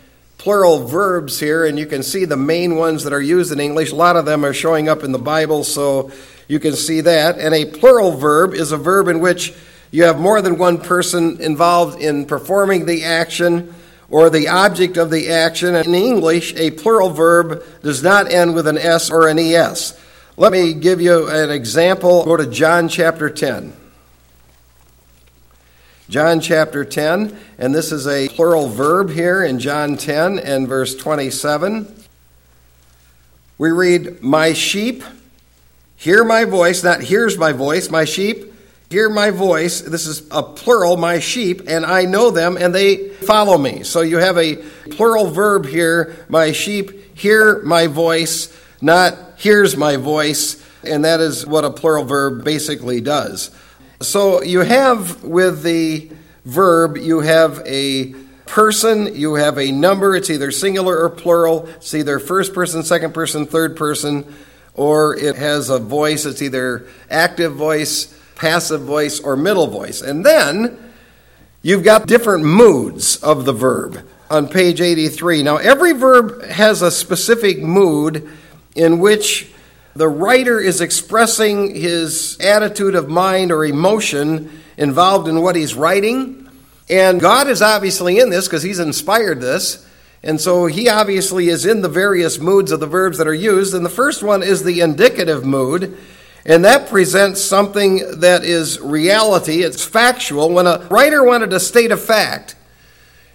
plural 0.43 0.85
verbs 0.85 1.39
here, 1.39 1.65
and 1.65 1.79
you 1.79 1.87
can 1.87 2.03
see 2.03 2.25
the 2.25 2.37
main 2.37 2.75
ones 2.75 3.05
that 3.05 3.13
are 3.13 3.23
used 3.23 3.53
in 3.53 3.61
English. 3.61 3.93
A 3.93 3.95
lot 3.95 4.17
of 4.17 4.25
them 4.25 4.45
are 4.45 4.53
showing 4.53 4.89
up 4.89 5.05
in 5.05 5.13
the 5.13 5.19
Bible, 5.19 5.63
so 5.63 6.11
you 6.49 6.59
can 6.59 6.75
see 6.75 7.01
that. 7.03 7.39
And 7.39 7.55
a 7.55 7.65
plural 7.65 8.11
verb 8.11 8.53
is 8.53 8.73
a 8.73 8.77
verb 8.77 9.07
in 9.07 9.21
which 9.21 9.55
you 9.93 10.03
have 10.03 10.19
more 10.19 10.43
than 10.43 10.59
one 10.59 10.79
person 10.79 11.41
involved 11.41 12.03
in 12.03 12.27
performing 12.27 12.87
the 12.87 13.05
action 13.05 13.73
or 14.11 14.31
the 14.31 14.49
object 14.49 14.97
of 14.97 15.13
the 15.13 15.31
action. 15.31 15.77
In 15.77 15.95
English, 15.95 16.57
a 16.57 16.73
plural 16.73 17.11
verb 17.11 17.63
does 17.85 18.03
not 18.03 18.33
end 18.33 18.57
with 18.57 18.67
an 18.67 18.79
S 18.79 19.13
or 19.13 19.29
an 19.29 19.39
ES. 19.39 19.97
Let 20.37 20.51
me 20.51 20.75
give 20.75 21.01
you 21.01 21.31
an 21.31 21.51
example. 21.51 22.25
Go 22.25 22.37
to 22.37 22.49
John 22.49 22.89
chapter 22.89 23.31
10. 23.31 23.75
John 26.13 26.43
chapter 26.43 26.85
10, 26.85 27.35
and 27.57 27.75
this 27.75 27.91
is 27.91 28.07
a 28.07 28.29
plural 28.29 28.69
verb 28.69 29.09
here 29.09 29.43
in 29.43 29.59
John 29.59 29.97
10 29.97 30.41
and 30.41 30.69
verse 30.69 30.95
27. 30.95 31.91
We 33.57 33.71
read, 33.71 34.23
My 34.23 34.53
sheep 34.53 35.05
hear 35.97 36.23
my 36.23 36.45
voice, 36.45 36.85
not 36.85 37.01
hears 37.01 37.39
my 37.39 37.53
voice, 37.53 37.89
my 37.89 38.05
sheep 38.05 38.53
hear 38.91 39.09
my 39.09 39.31
voice. 39.31 39.81
This 39.81 40.07
is 40.07 40.27
a 40.31 40.43
plural, 40.43 40.99
my 40.99 41.19
sheep, 41.19 41.63
and 41.67 41.87
I 41.87 42.05
know 42.05 42.31
them 42.31 42.59
and 42.59 42.75
they 42.75 43.09
follow 43.09 43.57
me. 43.57 43.83
So 43.83 44.03
you 44.03 44.19
have 44.19 44.37
a 44.37 44.57
plural 44.91 45.31
verb 45.31 45.65
here, 45.65 46.27
my 46.29 46.53
sheep 46.53 47.17
hear 47.17 47.63
my 47.63 47.87
voice, 47.87 48.55
not 48.83 49.17
hears 49.39 49.79
my 49.79 49.97
voice, 49.97 50.63
and 50.85 51.07
that 51.07 51.21
is 51.21 51.47
what 51.47 51.65
a 51.65 51.71
plural 51.71 52.05
verb 52.05 52.45
basically 52.45 53.01
does. 53.01 53.51
So 54.03 54.43
you 54.43 54.61
have 54.61 55.23
with 55.23 55.63
the 55.63 56.11
verb, 56.45 56.97
you 56.97 57.21
have 57.21 57.63
a 57.67 58.15
person, 58.47 59.15
you 59.15 59.35
have 59.35 59.59
a 59.59 59.71
number. 59.73 60.15
It's 60.17 60.31
either 60.31 60.51
singular 60.51 60.99
or 60.99 61.11
plural. 61.11 61.67
It's 61.77 61.95
either 61.95 62.19
first 62.19 62.53
person, 62.53 62.83
second 62.83 63.15
person, 63.15 63.47
third 63.47 63.77
person, 63.77 64.35
or 64.75 65.17
it 65.17 65.37
has 65.37 65.71
a 65.71 65.79
voice. 65.79 66.27
It's 66.27 66.43
either 66.43 66.87
active 67.11 67.55
voice, 67.55 68.19
passive 68.35 68.83
voice, 68.83 69.21
or 69.21 69.37
middle 69.37 69.69
voice. 69.69 70.03
And 70.03 70.25
then 70.25 70.79
you've 71.63 71.85
got 71.85 72.07
different 72.07 72.45
moods 72.45 73.17
of 73.17 73.45
the 73.45 73.53
verb 73.53 74.07
on 74.29 74.49
page 74.49 74.81
83. 74.81 75.43
Now, 75.43 75.57
every 75.57 75.93
verb 75.93 76.43
has 76.45 76.83
a 76.83 76.91
specific 76.91 77.63
mood 77.63 78.29
in 78.75 78.99
which 78.99 79.53
the 79.95 80.09
writer 80.09 80.59
is 80.59 80.81
expressing 80.81 81.75
his 81.75 82.39
attitude 82.41 82.95
of 82.95 83.09
mind 83.09 83.53
or 83.53 83.65
emotion 83.65 84.51
involved 84.77 85.29
in 85.29 85.43
what 85.43 85.57
he's 85.57 85.75
writing. 85.75 86.49
And 86.89 87.21
God 87.21 87.49
is 87.49 87.61
obviously 87.61 88.19
in 88.19 88.31
this 88.31 88.47
because 88.47 88.63
he's 88.63 88.79
inspired 88.79 89.41
this. 89.41 89.87
And 90.23 90.41
so 90.41 90.67
he 90.67 90.89
obviously 90.89 91.49
is 91.49 91.67
in 91.67 91.83
the 91.83 91.89
various 91.89 92.39
moods 92.39 92.73
of 92.73 92.81
the 92.81 92.87
verbs 92.87 93.19
that 93.19 93.27
are 93.27 93.35
used. 93.35 93.75
And 93.75 93.85
the 93.85 93.91
first 93.91 94.23
one 94.23 94.43
is 94.43 94.63
the 94.63 94.81
indicative 94.81 95.45
mood. 95.45 95.99
And 96.45 96.65
that 96.65 96.89
presents 96.89 97.43
something 97.43 98.21
that 98.21 98.45
is 98.45 98.81
reality, 98.81 99.63
it's 99.63 99.85
factual. 99.85 100.51
When 100.51 100.67
a 100.67 100.87
writer 100.91 101.23
wanted 101.23 101.51
to 101.51 101.61
state 101.61 101.93
a 101.93 101.97
fact, 101.97 102.57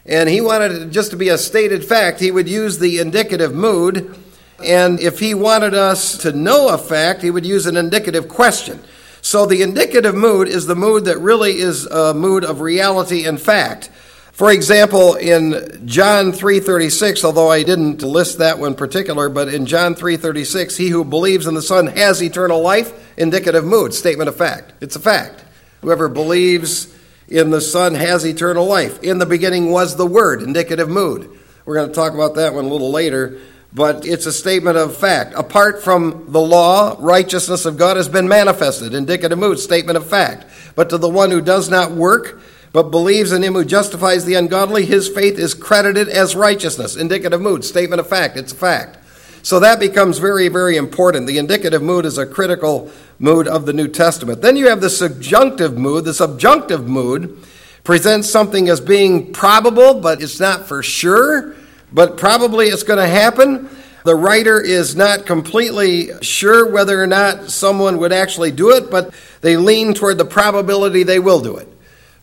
and 0.05 0.27
he 0.27 0.41
wanted 0.41 0.71
it 0.71 0.89
just 0.89 1.11
to 1.11 1.17
be 1.17 1.29
a 1.29 1.37
stated 1.37 1.85
fact, 1.85 2.19
he 2.19 2.31
would 2.31 2.49
use 2.49 2.79
the 2.79 2.99
indicative 2.99 3.53
mood. 3.53 4.15
And 4.63 4.99
if 4.99 5.19
he 5.19 5.33
wanted 5.33 5.73
us 5.73 6.17
to 6.19 6.31
know 6.31 6.69
a 6.69 6.77
fact, 6.77 7.21
he 7.21 7.31
would 7.31 7.45
use 7.45 7.65
an 7.65 7.77
indicative 7.77 8.27
question. 8.27 8.79
So 9.21 9.45
the 9.45 9.61
indicative 9.61 10.15
mood 10.15 10.47
is 10.47 10.65
the 10.65 10.75
mood 10.75 11.05
that 11.05 11.19
really 11.19 11.57
is 11.57 11.85
a 11.85 12.13
mood 12.13 12.43
of 12.43 12.61
reality 12.61 13.25
and 13.25 13.39
fact. 13.39 13.89
For 14.31 14.51
example, 14.51 15.15
in 15.15 15.81
John 15.85 16.31
3:36, 16.31 17.23
although 17.23 17.49
I 17.49 17.63
didn't 17.63 18.03
list 18.03 18.37
that 18.37 18.59
one 18.59 18.75
particular, 18.75 19.29
but 19.29 19.47
in 19.47 19.65
John 19.65 19.95
3:36, 19.95 20.77
he 20.77 20.89
who 20.89 21.03
believes 21.03 21.47
in 21.47 21.55
the 21.55 21.61
Son 21.61 21.87
has 21.87 22.21
eternal 22.21 22.61
life, 22.61 22.93
indicative 23.17 23.65
mood, 23.65 23.95
statement 23.95 24.29
of 24.29 24.35
fact. 24.35 24.73
It's 24.79 24.95
a 24.95 24.99
fact. 24.99 25.43
Whoever 25.81 26.07
believes 26.07 26.87
in 27.27 27.49
the 27.49 27.61
Son 27.61 27.95
has 27.95 28.25
eternal 28.25 28.65
life. 28.65 29.01
In 29.01 29.17
the 29.17 29.25
beginning 29.25 29.71
was 29.71 29.95
the 29.95 30.05
Word, 30.05 30.41
indicative 30.41 30.87
mood. 30.87 31.27
We're 31.65 31.75
going 31.75 31.89
to 31.89 31.95
talk 31.95 32.13
about 32.13 32.35
that 32.35 32.53
one 32.53 32.65
a 32.65 32.69
little 32.69 32.91
later, 32.91 33.37
but 33.73 34.05
it's 34.05 34.25
a 34.25 34.31
statement 34.31 34.77
of 34.77 34.95
fact. 34.95 35.33
Apart 35.35 35.83
from 35.83 36.25
the 36.29 36.41
law, 36.41 36.95
righteousness 36.99 37.65
of 37.65 37.77
God 37.77 37.97
has 37.97 38.07
been 38.07 38.27
manifested, 38.27 38.93
indicative 38.93 39.37
mood, 39.37 39.59
statement 39.59 39.97
of 39.97 40.07
fact. 40.07 40.45
But 40.75 40.89
to 40.89 40.97
the 40.97 41.09
one 41.09 41.31
who 41.31 41.41
does 41.41 41.69
not 41.69 41.91
work, 41.91 42.39
but 42.73 42.91
believes 42.91 43.31
in 43.31 43.43
him 43.43 43.53
who 43.53 43.65
justifies 43.65 44.25
the 44.25 44.35
ungodly, 44.35 44.85
his 44.85 45.09
faith 45.09 45.39
is 45.39 45.53
credited 45.53 46.09
as 46.09 46.35
righteousness. 46.35 46.95
Indicative 46.95 47.41
mood, 47.41 47.63
statement 47.63 47.99
of 47.99 48.07
fact. 48.07 48.37
It's 48.37 48.51
a 48.51 48.55
fact. 48.55 48.97
So 49.43 49.59
that 49.61 49.79
becomes 49.79 50.17
very, 50.17 50.49
very 50.49 50.75
important. 50.75 51.25
The 51.25 51.37
indicative 51.37 51.81
mood 51.81 52.05
is 52.05 52.17
a 52.17 52.25
critical 52.25 52.91
mood 53.19 53.47
of 53.47 53.65
the 53.65 53.73
New 53.73 53.87
Testament. 53.87 54.41
Then 54.41 54.57
you 54.57 54.67
have 54.67 54.81
the 54.81 54.89
subjunctive 54.89 55.77
mood. 55.77 56.03
The 56.03 56.13
subjunctive 56.13 56.87
mood 56.87 57.43
presents 57.83 58.29
something 58.29 58.67
as 58.67 58.81
being 58.81 59.31
probable, 59.31 60.01
but 60.01 60.21
it's 60.21 60.39
not 60.39 60.67
for 60.67 60.83
sure, 60.83 61.55
but 61.91 62.17
probably 62.17 62.67
it's 62.67 62.83
going 62.83 62.99
to 62.99 63.07
happen. 63.07 63.69
The 64.03 64.15
writer 64.15 64.59
is 64.59 64.95
not 64.95 65.25
completely 65.25 66.11
sure 66.21 66.71
whether 66.71 67.01
or 67.01 67.07
not 67.07 67.49
someone 67.49 67.97
would 67.97 68.13
actually 68.13 68.51
do 68.51 68.71
it, 68.71 68.89
but 68.89 69.13
they 69.41 69.57
lean 69.57 69.93
toward 69.93 70.17
the 70.17 70.25
probability 70.25 71.03
they 71.03 71.19
will 71.19 71.41
do 71.41 71.57
it. 71.57 71.67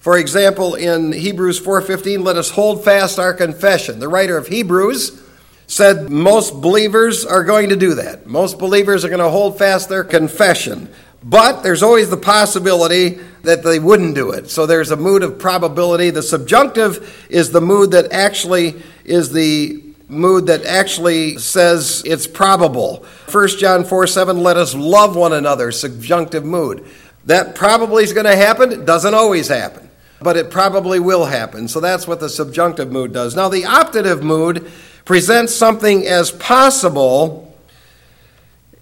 For 0.01 0.19
example, 0.19 0.75
in 0.75 1.13
Hebrews 1.13 1.61
4:15, 1.61 2.23
let 2.25 2.37
us 2.37 2.51
hold 2.51 2.85
fast 2.85 3.19
our 3.19 3.33
confession. 3.33 4.01
The 4.01 4.09
writer 4.09 4.37
of 4.37 4.49
Hebrews 4.49 5.21
said 5.67 6.11
most 6.11 6.61
believers 6.61 7.25
are 7.25 7.43
going 7.43 7.71
to 7.71 7.77
do 7.77 7.95
that. 7.95 8.27
Most 8.27 8.59
believers 8.59 9.05
are 9.05 9.09
going 9.09 9.21
to 9.21 9.31
hold 9.31 9.59
fast 9.59 9.89
their 9.89 10.05
confession. 10.05 10.89
But 11.25 11.63
there's 11.63 11.83
always 11.83 12.11
the 12.11 12.19
possibility 12.19 13.19
that 13.43 13.65
they 13.65 13.79
wouldn't 13.79 14.15
do 14.15 14.31
it. 14.33 14.51
So 14.51 14.67
there's 14.67 14.91
a 14.91 14.97
mood 14.97 15.23
of 15.23 15.39
probability. 15.39 16.11
The 16.11 16.23
subjunctive 16.23 17.27
is 17.31 17.51
the 17.51 17.63
mood 17.63 17.93
that 17.93 18.13
actually 18.13 18.83
is 19.05 19.33
the 19.33 19.83
mood 20.07 20.47
that 20.47 20.65
actually 20.65 21.39
says 21.39 22.03
it's 22.05 22.27
probable. 22.27 23.05
1 23.31 23.49
John 23.59 23.85
4 23.85 24.07
7, 24.07 24.39
let 24.39 24.59
us 24.59 24.75
love 24.75 25.17
one 25.17 25.33
another, 25.33 25.73
subjunctive 25.73 26.45
mood. 26.45 26.87
That 27.25 27.55
probably 27.55 28.05
is 28.05 28.13
going 28.13 28.27
to 28.27 28.37
happen. 28.37 28.71
It 28.71 28.85
doesn't 28.85 29.15
always 29.15 29.49
happen, 29.49 29.89
but 30.21 30.37
it 30.37 30.51
probably 30.51 31.01
will 31.01 31.25
happen. 31.25 31.69
So 31.69 31.81
that's 31.81 32.07
what 32.07 32.21
the 32.21 32.29
subjunctive 32.29 32.93
mood 32.93 33.15
does. 33.15 33.35
Now, 33.35 33.49
the 33.49 33.63
optative 33.63 34.23
mood 34.23 34.71
presents 35.07 35.55
something 35.55 36.07
as 36.07 36.31
possible, 36.31 37.44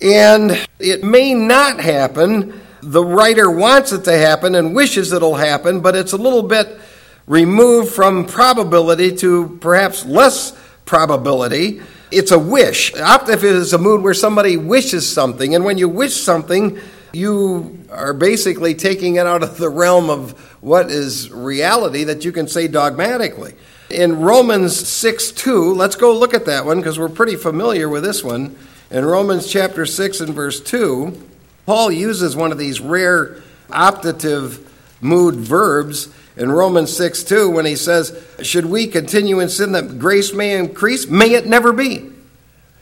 and 0.03 0.67
it 0.79 1.05
may 1.05 1.33
not 1.33 1.81
happen. 1.81 2.61
The 2.83 3.05
writer 3.05 3.51
wants 3.51 3.93
it 3.93 4.05
to 4.05 4.17
happen 4.17 4.55
and 4.55 4.75
wishes 4.75 5.13
it'll 5.13 5.37
happen, 5.37 5.81
but 5.81 5.95
it's 5.95 6.13
a 6.13 6.17
little 6.17 6.43
bit 6.43 6.79
removed 7.27 7.93
from 7.93 8.27
probability 8.27 9.15
to 9.17 9.59
perhaps 9.61 10.05
less 10.05 10.59
probability. 10.85 11.81
It's 12.11 12.33
a 12.33 12.39
wish. 12.39 12.93
Optative 12.95 13.45
is 13.45 13.73
a 13.73 13.79
mood 13.79 14.03
where 14.03 14.15
somebody 14.15 14.57
wishes 14.57 15.11
something, 15.11 15.55
and 15.55 15.65
when 15.65 15.79
you 15.79 15.89
wish 15.89 16.15
something, 16.15 16.79
you 17.13 17.79
are 17.91 18.13
basically 18.13 18.75
taking 18.75 19.17
it 19.17 19.27
out 19.27 19.43
of 19.43 19.59
the 19.59 19.69
realm 19.69 20.11
of 20.11 20.33
what 20.61 20.91
is 20.91 21.31
reality 21.31 22.05
that 22.05 22.25
you 22.25 22.33
can 22.33 22.49
say 22.49 22.67
dogmatically. 22.69 23.55
In 23.91 24.21
Romans 24.21 24.77
6 24.77 25.33
2, 25.33 25.75
let's 25.75 25.97
go 25.97 26.17
look 26.17 26.35
at 26.35 26.47
that 26.47 26.65
one 26.65 26.79
because 26.79 26.99
we're 26.99 27.09
pretty 27.09 27.37
familiar 27.37 27.89
with 27.89 28.03
this 28.03 28.25
one. 28.25 28.57
In 28.93 29.07
Romans 29.07 29.51
chapter 29.51 29.87
6 29.87 30.21
and 30.21 30.35
verse 30.35 30.61
2, 30.61 31.19
Paul 31.65 31.91
uses 31.91 32.37
one 32.37 32.53
of 32.53 32.59
these 32.59 32.79
rare 32.79 33.43
optative 33.71 34.69
mood 35.01 35.37
verbs 35.37 36.11
in 36.37 36.53
Romans 36.53 36.95
6 36.95 37.25
2 37.25 37.51
when 37.51 37.65
he 37.65 37.75
says, 37.75 38.23
Should 38.43 38.67
we 38.67 38.87
continue 38.87 39.41
in 39.41 39.49
sin 39.49 39.73
that 39.73 39.99
grace 39.99 40.35
may 40.35 40.59
increase? 40.59 41.07
May 41.07 41.33
it 41.33 41.47
never 41.47 41.73
be. 41.73 42.11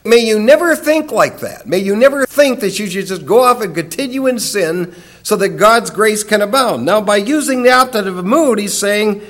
May 0.03 0.17
you 0.17 0.37
never 0.37 0.75
think 0.75 1.13
like 1.13 1.39
that. 1.39 1.65
May 1.65 1.77
you 1.77 1.95
never 1.95 2.25
think 2.25 2.59
that 2.59 2.77
you 2.77 2.87
should 2.87 3.05
just 3.05 3.25
go 3.25 3.43
off 3.43 3.61
and 3.61 3.73
continue 3.73 4.27
in 4.27 4.37
sin 4.37 4.93
so 5.23 5.37
that 5.37 5.49
God's 5.49 5.91
grace 5.91 6.25
can 6.25 6.41
abound. 6.41 6.85
Now, 6.85 6.99
by 6.99 7.17
using 7.17 7.63
the 7.63 7.69
optative 7.69 8.21
mood, 8.25 8.59
he's 8.59 8.77
saying, 8.77 9.21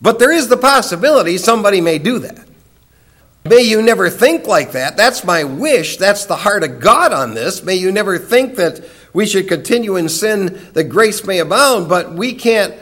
but 0.00 0.18
there 0.18 0.32
is 0.32 0.48
the 0.48 0.56
possibility 0.56 1.36
somebody 1.36 1.82
may 1.82 1.98
do 1.98 2.20
that. 2.20 2.45
May 3.48 3.62
you 3.62 3.82
never 3.82 4.10
think 4.10 4.46
like 4.46 4.72
that. 4.72 4.96
That's 4.96 5.24
my 5.24 5.44
wish. 5.44 5.96
That's 5.96 6.24
the 6.26 6.36
heart 6.36 6.64
of 6.64 6.80
God 6.80 7.12
on 7.12 7.34
this. 7.34 7.62
May 7.62 7.76
you 7.76 7.92
never 7.92 8.18
think 8.18 8.56
that 8.56 8.84
we 9.12 9.26
should 9.26 9.48
continue 9.48 9.96
in 9.96 10.08
sin 10.08 10.58
that 10.72 10.84
grace 10.84 11.24
may 11.24 11.38
abound, 11.38 11.88
but 11.88 12.12
we 12.12 12.34
can't, 12.34 12.74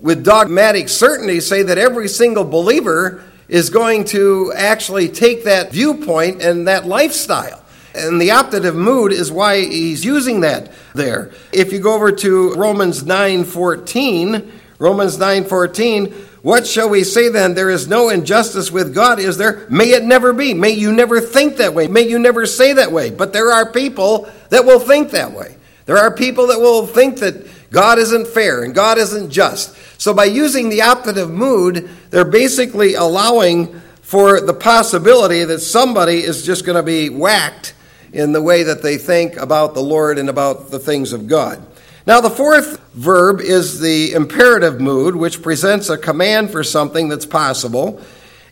with 0.00 0.24
dogmatic 0.24 0.88
certainty, 0.88 1.40
say 1.40 1.62
that 1.62 1.78
every 1.78 2.08
single 2.08 2.44
believer 2.44 3.22
is 3.48 3.70
going 3.70 4.04
to 4.04 4.52
actually 4.54 5.08
take 5.08 5.44
that 5.44 5.72
viewpoint 5.72 6.42
and 6.42 6.68
that 6.68 6.86
lifestyle. 6.86 7.64
And 7.94 8.20
the 8.20 8.28
optative 8.28 8.76
mood 8.76 9.12
is 9.12 9.32
why 9.32 9.60
he's 9.60 10.04
using 10.04 10.40
that 10.40 10.70
there. 10.94 11.32
If 11.52 11.72
you 11.72 11.80
go 11.80 11.94
over 11.94 12.12
to 12.12 12.54
Romans 12.54 13.02
9:14, 13.02 14.50
Romans 14.78 15.16
9:14, 15.16 16.12
what 16.42 16.66
shall 16.66 16.88
we 16.88 17.04
say 17.04 17.28
then? 17.28 17.54
There 17.54 17.70
is 17.70 17.88
no 17.88 18.08
injustice 18.10 18.70
with 18.70 18.94
God, 18.94 19.18
is 19.18 19.38
there? 19.38 19.66
May 19.68 19.90
it 19.90 20.04
never 20.04 20.32
be. 20.32 20.54
May 20.54 20.70
you 20.70 20.92
never 20.92 21.20
think 21.20 21.56
that 21.56 21.74
way. 21.74 21.88
May 21.88 22.02
you 22.02 22.18
never 22.18 22.46
say 22.46 22.72
that 22.74 22.92
way. 22.92 23.10
But 23.10 23.32
there 23.32 23.50
are 23.52 23.70
people 23.72 24.30
that 24.50 24.64
will 24.64 24.80
think 24.80 25.10
that 25.10 25.32
way. 25.32 25.56
There 25.86 25.98
are 25.98 26.14
people 26.14 26.48
that 26.48 26.60
will 26.60 26.86
think 26.86 27.18
that 27.18 27.48
God 27.70 27.98
isn't 27.98 28.28
fair 28.28 28.62
and 28.62 28.74
God 28.74 28.98
isn't 28.98 29.30
just. 29.30 29.76
So 30.00 30.14
by 30.14 30.26
using 30.26 30.68
the 30.68 30.80
optative 30.80 31.30
mood, 31.30 31.90
they're 32.10 32.24
basically 32.24 32.94
allowing 32.94 33.80
for 34.00 34.40
the 34.40 34.54
possibility 34.54 35.44
that 35.44 35.58
somebody 35.58 36.18
is 36.18 36.44
just 36.44 36.64
going 36.64 36.76
to 36.76 36.82
be 36.82 37.10
whacked 37.10 37.74
in 38.12 38.32
the 38.32 38.40
way 38.40 38.62
that 38.62 38.82
they 38.82 38.96
think 38.96 39.36
about 39.36 39.74
the 39.74 39.82
Lord 39.82 40.18
and 40.18 40.28
about 40.28 40.70
the 40.70 40.78
things 40.78 41.12
of 41.12 41.26
God. 41.26 41.64
Now, 42.08 42.22
the 42.22 42.30
fourth 42.30 42.80
verb 42.94 43.38
is 43.38 43.80
the 43.80 44.14
imperative 44.14 44.80
mood, 44.80 45.14
which 45.14 45.42
presents 45.42 45.90
a 45.90 45.98
command 45.98 46.50
for 46.50 46.64
something 46.64 47.10
that's 47.10 47.26
possible. 47.26 48.00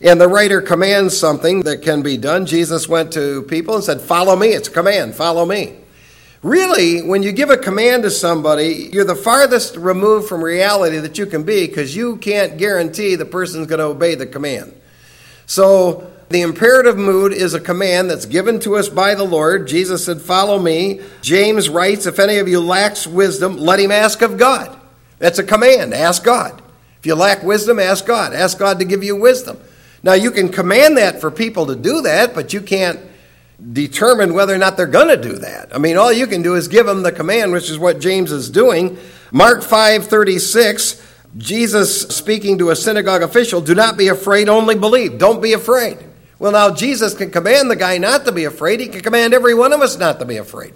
And 0.03 0.21
the 0.21 0.29
writer 0.29 0.61
commands 0.61 1.19
something 1.19 1.63
that 1.63 1.81
can 1.81 2.03
be 2.03 2.19
done. 2.19 2.45
Jesus 2.45 2.87
went 2.87 3.15
to 3.15 3.45
people 3.45 3.75
and 3.75 3.83
said, 3.83 4.03
Follow 4.03 4.37
me. 4.37 4.49
It's 4.49 4.69
a 4.69 4.71
command. 4.71 5.15
Follow 5.15 5.47
me. 5.47 5.75
Really, 6.43 7.01
when 7.01 7.23
you 7.23 7.33
give 7.33 7.49
a 7.49 7.57
command 7.57 8.03
to 8.03 8.11
somebody, 8.11 8.91
you're 8.93 9.05
the 9.07 9.17
farthest 9.17 9.77
removed 9.77 10.29
from 10.29 10.45
reality 10.45 10.99
that 10.99 11.17
you 11.17 11.25
can 11.25 11.43
be 11.43 11.67
because 11.67 11.97
you 11.97 12.19
can't 12.19 12.59
guarantee 12.59 13.15
the 13.15 13.25
person's 13.25 13.69
going 13.69 13.79
to 13.79 13.87
obey 13.87 14.17
the 14.17 14.27
command. 14.27 14.79
So, 15.47 16.13
the 16.29 16.41
imperative 16.41 16.97
mood 16.99 17.33
is 17.33 17.55
a 17.55 17.61
command 17.61 18.11
that's 18.11 18.27
given 18.27 18.59
to 18.61 18.77
us 18.77 18.89
by 18.89 19.15
the 19.15 19.25
Lord. 19.25 19.69
Jesus 19.69 20.05
said, 20.05 20.21
Follow 20.21 20.59
me. 20.59 21.01
James 21.23 21.69
writes, 21.69 22.07
If 22.07 22.19
any 22.19 22.39
of 22.39 22.49
you 22.49 22.61
lacks 22.61 23.07
wisdom, 23.07 23.57
let 23.57 23.79
him 23.79 23.93
ask 23.93 24.23
of 24.23 24.37
God. 24.37 24.77
That's 25.19 25.39
a 25.39 25.45
command. 25.45 25.95
Ask 25.95 26.25
God. 26.25 26.61
If 26.99 27.07
you 27.07 27.15
lack 27.15 27.43
wisdom, 27.43 27.79
ask 27.79 28.05
God. 28.07 28.33
Ask 28.33 28.59
God 28.59 28.81
to 28.81 28.85
give 28.85 29.05
you 29.05 29.15
wisdom. 29.15 29.59
Now, 30.03 30.15
you 30.15 30.31
can 30.31 30.49
command 30.49 30.97
that 30.99 31.21
for 31.21 31.31
people 31.31 31.67
to 31.67 31.77
do 31.77 32.03
that, 32.03 32.35
but 32.35 32.53
you 32.53 32.61
can't 32.61 33.01
determine 33.73 34.35
whether 34.35 34.55
or 34.55 34.59
not 34.59 34.77
they're 34.77 34.87
going 34.87 35.09
to 35.09 35.17
do 35.17 35.39
that. 35.39 35.75
I 35.75 35.79
mean, 35.79 35.97
all 35.97 36.13
you 36.13 36.27
can 36.27 36.43
do 36.43 36.55
is 36.55 36.69
give 36.69 36.87
them 36.87 37.03
the 37.03 37.13
command, 37.13 37.53
which 37.53 37.71
is 37.71 37.79
what 37.79 38.01
James 38.01 38.33
is 38.33 38.51
doing. 38.51 38.99
Mark 39.33 39.63
5:36, 39.63 41.01
Jesus 41.39 42.03
speaking 42.03 42.59
to 42.59 42.71
a 42.71 42.77
synagogue 42.77 43.23
official, 43.23 43.61
"Do 43.61 43.75
not 43.75 43.97
be 43.97 44.09
afraid, 44.09 44.49
only 44.49 44.75
believe. 44.75 45.19
Don't 45.19 45.41
be 45.41 45.53
afraid." 45.53 45.99
Well, 46.39 46.53
now 46.53 46.75
Jesus 46.75 47.15
can 47.15 47.31
command 47.31 47.71
the 47.71 47.77
guy 47.77 47.99
not 47.99 48.25
to 48.27 48.33
be 48.33 48.45
afraid. 48.45 48.81
He 48.81 48.89
can 48.89 49.01
command 49.01 49.33
every 49.33 49.55
one 49.55 49.73
of 49.73 49.81
us 49.81 49.97
not 49.97 50.19
to 50.19 50.25
be 50.25 50.37
afraid. 50.37 50.75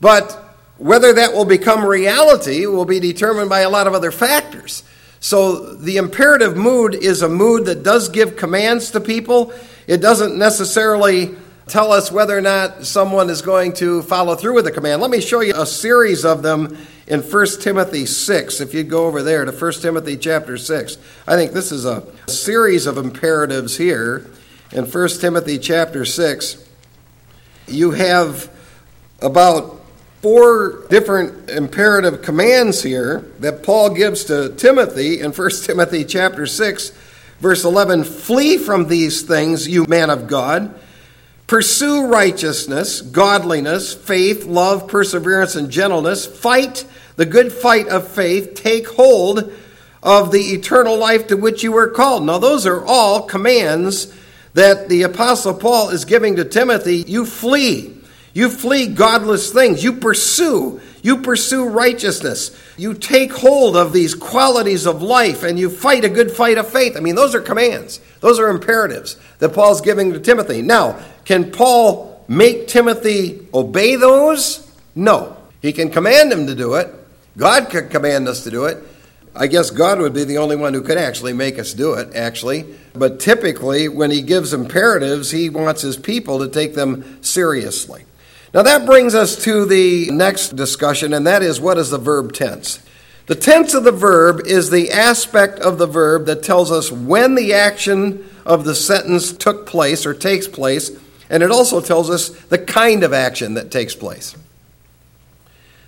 But 0.00 0.32
whether 0.76 1.12
that 1.12 1.32
will 1.32 1.44
become 1.44 1.84
reality 1.84 2.66
will 2.66 2.84
be 2.84 3.00
determined 3.00 3.48
by 3.48 3.60
a 3.60 3.70
lot 3.70 3.86
of 3.86 3.94
other 3.94 4.10
factors. 4.10 4.82
So 5.20 5.74
the 5.74 5.96
imperative 5.96 6.56
mood 6.56 6.94
is 6.94 7.22
a 7.22 7.28
mood 7.28 7.66
that 7.66 7.82
does 7.82 8.10
give 8.10 8.36
commands 8.36 8.90
to 8.90 9.00
people. 9.00 9.54
It 9.86 9.98
doesn't 9.98 10.36
necessarily 10.36 11.34
tell 11.66 11.92
us 11.92 12.12
whether 12.12 12.36
or 12.36 12.42
not 12.42 12.84
someone 12.84 13.30
is 13.30 13.40
going 13.40 13.72
to 13.74 14.02
follow 14.02 14.34
through 14.34 14.54
with 14.54 14.66
the 14.66 14.70
command. 14.70 15.00
Let 15.00 15.10
me 15.10 15.22
show 15.22 15.40
you 15.40 15.54
a 15.56 15.64
series 15.64 16.26
of 16.26 16.42
them 16.42 16.76
in 17.06 17.22
1 17.22 17.46
Timothy 17.60 18.04
6. 18.04 18.60
If 18.60 18.74
you'd 18.74 18.90
go 18.90 19.06
over 19.06 19.22
there 19.22 19.46
to 19.46 19.52
1 19.52 19.72
Timothy 19.74 20.18
chapter 20.18 20.58
6. 20.58 20.98
I 21.26 21.36
think 21.36 21.52
this 21.52 21.72
is 21.72 21.86
a 21.86 22.04
series 22.28 22.86
of 22.86 22.98
imperatives 22.98 23.78
here 23.78 24.30
in 24.74 24.84
1 24.84 25.08
Timothy 25.20 25.58
chapter 25.58 26.04
6. 26.04 26.68
You 27.66 27.92
have 27.92 28.50
about 29.22 29.80
four 30.20 30.84
different 30.90 31.48
imperative 31.48 32.22
commands 32.22 32.82
here 32.82 33.20
that 33.38 33.62
Paul 33.62 33.94
gives 33.94 34.24
to 34.24 34.50
Timothy 34.56 35.20
in 35.20 35.32
1 35.32 35.50
Timothy 35.62 36.04
chapter 36.04 36.46
6 36.46 36.92
verse 37.40 37.64
11 37.64 38.04
flee 38.04 38.56
from 38.56 38.88
these 38.88 39.22
things 39.22 39.68
you 39.68 39.84
man 39.86 40.08
of 40.08 40.26
God 40.26 40.74
Pursue 41.46 42.06
righteousness, 42.06 43.02
godliness, 43.02 43.92
faith, 43.92 44.44
love, 44.46 44.88
perseverance, 44.88 45.56
and 45.56 45.70
gentleness. 45.70 46.26
Fight 46.26 46.86
the 47.16 47.26
good 47.26 47.52
fight 47.52 47.86
of 47.88 48.08
faith. 48.08 48.54
Take 48.54 48.88
hold 48.88 49.52
of 50.02 50.32
the 50.32 50.40
eternal 50.54 50.96
life 50.96 51.26
to 51.26 51.36
which 51.36 51.62
you 51.62 51.72
were 51.72 51.88
called. 51.88 52.24
Now, 52.24 52.38
those 52.38 52.66
are 52.66 52.84
all 52.84 53.22
commands 53.22 54.12
that 54.54 54.88
the 54.88 55.02
Apostle 55.02 55.54
Paul 55.54 55.90
is 55.90 56.04
giving 56.04 56.36
to 56.36 56.44
Timothy. 56.44 57.04
You 57.06 57.26
flee. 57.26 57.96
You 58.32 58.48
flee 58.48 58.88
godless 58.88 59.52
things. 59.52 59.84
You 59.84 59.94
pursue. 59.94 60.80
You 61.02 61.18
pursue 61.18 61.68
righteousness. 61.68 62.58
You 62.76 62.94
take 62.94 63.32
hold 63.32 63.76
of 63.76 63.92
these 63.92 64.14
qualities 64.14 64.86
of 64.86 65.02
life 65.02 65.42
and 65.42 65.58
you 65.58 65.68
fight 65.68 66.04
a 66.04 66.08
good 66.08 66.30
fight 66.32 66.56
of 66.56 66.68
faith. 66.68 66.96
I 66.96 67.00
mean, 67.00 67.14
those 67.14 67.34
are 67.34 67.40
commands. 67.40 68.00
Those 68.20 68.38
are 68.38 68.48
imperatives 68.48 69.16
that 69.38 69.50
Paul's 69.50 69.80
giving 69.80 70.12
to 70.14 70.20
Timothy. 70.20 70.62
Now, 70.62 70.98
can 71.24 71.50
Paul 71.50 72.24
make 72.26 72.68
Timothy 72.68 73.46
obey 73.52 73.96
those? 73.96 74.72
No. 74.94 75.36
He 75.60 75.72
can 75.72 75.90
command 75.90 76.32
him 76.32 76.46
to 76.46 76.54
do 76.54 76.74
it. 76.74 76.92
God 77.36 77.70
could 77.70 77.90
command 77.90 78.28
us 78.28 78.44
to 78.44 78.50
do 78.50 78.64
it. 78.64 78.82
I 79.36 79.48
guess 79.48 79.70
God 79.70 79.98
would 79.98 80.14
be 80.14 80.24
the 80.24 80.38
only 80.38 80.54
one 80.54 80.74
who 80.74 80.82
could 80.82 80.96
actually 80.96 81.32
make 81.32 81.58
us 81.58 81.74
do 81.74 81.94
it, 81.94 82.14
actually. 82.14 82.64
But 82.94 83.18
typically, 83.18 83.88
when 83.88 84.12
he 84.12 84.22
gives 84.22 84.52
imperatives, 84.52 85.32
he 85.32 85.50
wants 85.50 85.82
his 85.82 85.96
people 85.96 86.38
to 86.38 86.48
take 86.48 86.74
them 86.74 87.22
seriously. 87.22 88.04
Now, 88.52 88.62
that 88.62 88.86
brings 88.86 89.16
us 89.16 89.42
to 89.42 89.66
the 89.66 90.08
next 90.12 90.54
discussion, 90.54 91.12
and 91.12 91.26
that 91.26 91.42
is 91.42 91.60
what 91.60 91.78
is 91.78 91.90
the 91.90 91.98
verb 91.98 92.32
tense? 92.32 92.78
The 93.26 93.34
tense 93.34 93.74
of 93.74 93.82
the 93.82 93.90
verb 93.90 94.42
is 94.46 94.70
the 94.70 94.92
aspect 94.92 95.58
of 95.58 95.78
the 95.78 95.86
verb 95.86 96.26
that 96.26 96.44
tells 96.44 96.70
us 96.70 96.92
when 96.92 97.34
the 97.34 97.54
action 97.54 98.24
of 98.46 98.64
the 98.64 98.74
sentence 98.74 99.32
took 99.32 99.66
place 99.66 100.06
or 100.06 100.14
takes 100.14 100.46
place, 100.46 100.92
and 101.28 101.42
it 101.42 101.50
also 101.50 101.80
tells 101.80 102.08
us 102.08 102.28
the 102.28 102.58
kind 102.58 103.02
of 103.02 103.12
action 103.12 103.54
that 103.54 103.72
takes 103.72 103.96
place. 103.96 104.36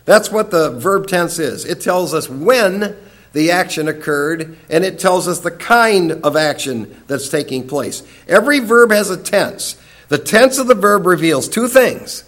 That's 0.05 0.33
what 0.33 0.51
the 0.51 0.71
verb 0.71 1.07
tense 1.07 1.39
is. 1.39 1.65
It 1.65 1.81
tells 1.81 2.15
us 2.15 2.29
when 2.29 2.97
the 3.37 3.51
action 3.51 3.87
occurred, 3.87 4.57
and 4.71 4.83
it 4.83 4.99
tells 4.99 5.29
us 5.29 5.41
the 5.41 5.51
kind 5.51 6.13
of 6.13 6.37
action 6.37 7.03
that's 7.07 7.29
taking 7.29 7.69
place. 7.69 8.03
Every 8.27 8.61
verb 8.61 8.91
has 8.93 9.11
a 9.11 9.23
tense. 9.23 9.79
The 10.09 10.17
tense 10.17 10.57
of 10.57 10.69
the 10.69 10.75
verb 10.75 11.05
reveals 11.05 11.47
two 11.47 11.69
things. 11.69 12.25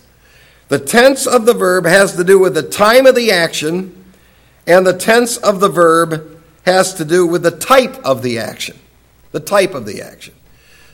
The 0.68 0.79
tense 0.79 1.27
of 1.27 1.47
the 1.47 1.55
verb 1.55 1.87
has 1.87 2.14
to 2.16 2.25
do 2.25 2.38
with 2.38 2.53
the 2.53 2.62
time 2.62 3.07
of 3.07 3.14
the 3.14 3.33
action, 3.33 4.05
and 4.66 4.87
the 4.87 4.99
tense 4.99 5.38
of 5.38 5.61
the 5.61 5.71
verb 5.71 6.42
has 6.66 6.92
to 6.94 7.07
do 7.07 7.27
with 7.27 7.42
the 7.42 7.53
type 7.53 7.97
of 8.05 8.23
the 8.23 8.38
action. 8.38 8.79
The 9.33 9.40
type 9.40 9.73
of 9.73 9.87
the 9.87 10.03
action. 10.03 10.35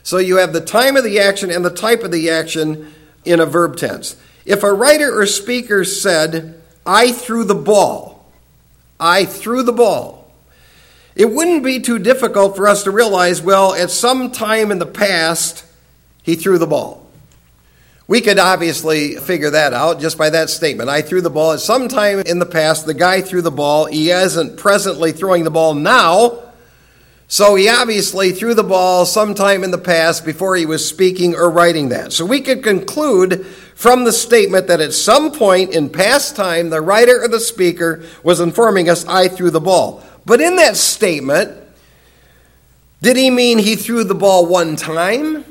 So 0.05 0.18
you 0.18 0.37
have 0.37 0.53
the 0.53 0.61
time 0.61 0.96
of 0.96 1.03
the 1.03 1.18
action 1.18 1.50
and 1.50 1.64
the 1.64 1.70
type 1.70 2.05
of 2.05 2.12
the 2.12 2.31
action 2.31 2.94
in 3.24 3.40
a 3.40 3.46
verb 3.46 3.77
tense. 3.77 4.14
If 4.44 4.62
a 4.62 4.72
writer 4.72 5.12
or 5.18 5.27
speaker 5.27 5.83
said, 5.83 6.62
I 6.87 7.11
threw 7.11 7.42
the 7.42 7.57
ball, 7.57 8.13
I 8.98 9.24
threw 9.24 9.62
the 9.62 9.72
ball, 9.72 10.30
it 11.16 11.30
wouldn't 11.30 11.62
be 11.62 11.80
too 11.80 11.98
difficult 11.98 12.57
for 12.57 12.66
us 12.66 12.85
to 12.85 12.90
realize, 12.90 13.40
well, 13.40 13.72
at 13.74 13.90
some 13.90 14.33
time 14.33 14.72
in 14.72 14.78
the 14.78 14.87
past, 14.87 15.64
he 16.22 16.35
threw 16.35 16.59
the 16.59 16.66
ball. 16.66 17.04
We 18.07 18.20
could 18.20 18.38
obviously 18.38 19.16
figure 19.16 19.50
that 19.50 19.72
out 19.72 20.00
just 20.00 20.18
by 20.18 20.30
that 20.30 20.50
statement. 20.50 20.90
I 20.90 21.00
threw 21.00 21.22
the 21.22 21.30
ball 21.30 21.52
at 21.52 21.61
some 21.61 21.88
time 21.88 22.20
in 22.20 22.38
the 22.38 22.46
past. 22.46 22.85
The 22.85 22.94
guy 22.94 23.22
threw 23.22 23.40
the 23.40 23.50
ball. 23.50 23.87
He 23.87 24.11
isn't 24.11 24.59
presently 24.59 25.12
throwing 25.12 25.44
the 25.44 25.50
ball 25.50 25.74
now. 25.74 26.43
So 27.26 27.54
he 27.54 27.68
obviously 27.68 28.32
threw 28.32 28.54
the 28.54 28.62
ball 28.62 29.06
sometime 29.06 29.64
in 29.64 29.70
the 29.70 29.78
past 29.78 30.24
before 30.24 30.56
he 30.56 30.66
was 30.66 30.87
speaking 30.87 31.34
or 31.34 31.50
writing 31.50 31.88
that. 31.88 32.12
So 32.12 32.24
we 32.24 32.40
could 32.40 32.62
conclude 32.62 33.46
from 33.74 34.04
the 34.04 34.12
statement 34.12 34.68
that 34.68 34.80
at 34.80 34.92
some 34.92 35.32
point 35.32 35.74
in 35.74 35.90
past 35.90 36.37
time, 36.37 36.70
the 36.70 36.80
writer 36.80 37.22
or 37.22 37.28
the 37.28 37.40
speaker 37.40 38.04
was 38.22 38.40
informing 38.40 38.88
us, 38.88 39.06
I 39.06 39.28
threw 39.28 39.50
the 39.50 39.60
ball. 39.60 40.04
But 40.26 40.40
in 40.40 40.56
that 40.56 40.76
statement, 40.76 41.60
did 43.02 43.16
he 43.16 43.30
mean 43.30 43.58
he 43.58 43.76
threw 43.76 44.04
the 44.04 44.14
ball 44.14 44.46
one 44.46 44.76
time? 44.76 45.44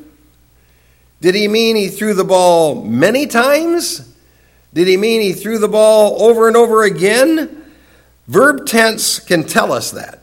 Did 1.22 1.36
he 1.36 1.48
mean 1.48 1.76
he 1.76 1.90
threw 1.90 2.14
the 2.14 2.24
ball 2.24 2.84
many 2.84 3.28
times? 3.28 4.12
Did 4.74 4.88
he 4.88 4.98
mean 4.98 5.22
he 5.22 5.34
threw 5.34 5.60
the 5.60 5.68
ball 5.68 6.22
over 6.24 6.48
and 6.48 6.58
over 6.58 6.84
again? 6.84 7.64
Verb 8.28 8.66
tense 8.66 9.20
can 9.20 9.44
tell 9.44 9.72
us 9.72 9.92
that. 9.92 10.23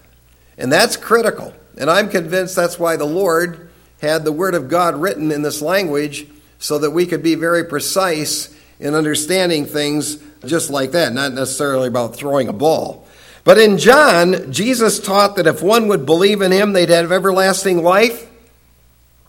And 0.60 0.70
that's 0.70 0.96
critical. 0.96 1.54
And 1.78 1.90
I'm 1.90 2.10
convinced 2.10 2.54
that's 2.54 2.78
why 2.78 2.96
the 2.96 3.06
Lord 3.06 3.70
had 4.02 4.24
the 4.24 4.32
Word 4.32 4.54
of 4.54 4.68
God 4.68 4.94
written 4.94 5.32
in 5.32 5.42
this 5.42 5.62
language 5.62 6.26
so 6.58 6.78
that 6.78 6.90
we 6.90 7.06
could 7.06 7.22
be 7.22 7.34
very 7.34 7.64
precise 7.64 8.54
in 8.78 8.94
understanding 8.94 9.64
things 9.64 10.18
just 10.44 10.70
like 10.70 10.92
that, 10.92 11.12
not 11.12 11.32
necessarily 11.32 11.88
about 11.88 12.14
throwing 12.14 12.48
a 12.48 12.52
ball. 12.52 13.06
But 13.42 13.58
in 13.58 13.78
John, 13.78 14.52
Jesus 14.52 15.00
taught 15.00 15.36
that 15.36 15.46
if 15.46 15.62
one 15.62 15.88
would 15.88 16.04
believe 16.04 16.42
in 16.42 16.52
him, 16.52 16.74
they'd 16.74 16.90
have 16.90 17.10
everlasting 17.10 17.82
life. 17.82 18.28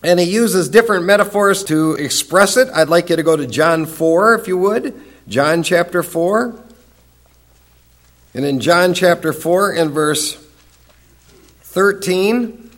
And 0.03 0.19
he 0.19 0.25
uses 0.25 0.67
different 0.67 1.05
metaphors 1.05 1.63
to 1.65 1.93
express 1.93 2.57
it. 2.57 2.67
I'd 2.73 2.89
like 2.89 3.09
you 3.09 3.15
to 3.15 3.23
go 3.23 3.37
to 3.37 3.47
John 3.47 3.85
4, 3.85 4.35
if 4.35 4.47
you 4.47 4.57
would. 4.57 4.99
John 5.29 5.63
chapter 5.63 6.03
4. 6.03 6.59
And 8.33 8.45
in 8.45 8.59
John 8.59 8.93
chapter 8.93 9.31
4 9.31 9.71
and 9.73 9.91
verse 9.91 10.40
13, 11.71 12.69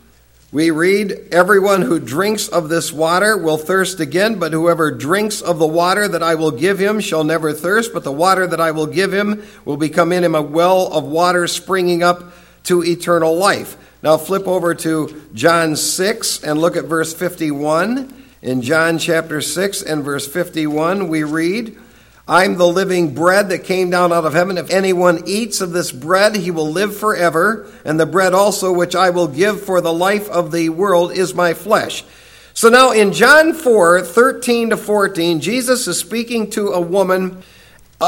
we 0.51 0.69
read, 0.69 1.29
Everyone 1.31 1.81
who 1.81 1.99
drinks 1.99 2.47
of 2.47 2.69
this 2.69 2.93
water 2.93 3.35
will 3.35 3.57
thirst 3.57 3.99
again, 3.99 4.37
but 4.37 4.53
whoever 4.53 4.91
drinks 4.91 5.41
of 5.41 5.57
the 5.57 5.65
water 5.65 6.07
that 6.07 6.21
I 6.21 6.35
will 6.35 6.51
give 6.51 6.77
him 6.77 6.99
shall 6.99 7.23
never 7.23 7.53
thirst, 7.53 7.91
but 7.91 8.03
the 8.03 8.11
water 8.11 8.45
that 8.45 8.61
I 8.61 8.69
will 8.69 8.85
give 8.85 9.11
him 9.11 9.43
will 9.65 9.77
become 9.77 10.11
in 10.11 10.23
him 10.23 10.35
a 10.35 10.43
well 10.43 10.93
of 10.93 11.05
water 11.05 11.47
springing 11.47 12.03
up 12.03 12.33
to 12.65 12.83
eternal 12.83 13.35
life. 13.35 13.77
Now 14.03 14.17
flip 14.17 14.47
over 14.47 14.75
to 14.75 15.23
John 15.33 15.75
6 15.75 16.43
and 16.43 16.61
look 16.61 16.77
at 16.77 16.85
verse 16.85 17.15
51. 17.15 18.13
In 18.43 18.61
John 18.61 18.99
chapter 18.99 19.41
6 19.41 19.81
and 19.81 20.03
verse 20.03 20.27
51, 20.27 21.07
we 21.07 21.23
read, 21.23 21.79
I'm 22.25 22.55
the 22.55 22.67
living 22.67 23.13
bread 23.13 23.49
that 23.49 23.65
came 23.65 23.89
down 23.89 24.13
out 24.13 24.23
of 24.23 24.33
heaven. 24.33 24.57
If 24.57 24.69
anyone 24.69 25.23
eats 25.25 25.59
of 25.59 25.73
this 25.73 25.91
bread, 25.91 26.37
he 26.37 26.51
will 26.51 26.71
live 26.71 26.95
forever. 26.95 27.69
And 27.83 27.99
the 27.99 28.05
bread 28.05 28.33
also 28.33 28.71
which 28.71 28.95
I 28.95 29.09
will 29.09 29.27
give 29.27 29.61
for 29.61 29.81
the 29.81 29.91
life 29.91 30.29
of 30.29 30.53
the 30.53 30.69
world 30.69 31.11
is 31.11 31.33
my 31.33 31.53
flesh. 31.53 32.05
So 32.53 32.69
now 32.69 32.91
in 32.91 33.11
John 33.11 33.53
4 33.53 34.03
13 34.03 34.69
to 34.69 34.77
14, 34.77 35.41
Jesus 35.41 35.85
is 35.87 35.99
speaking 35.99 36.49
to 36.51 36.69
a 36.69 36.79
woman 36.79 37.43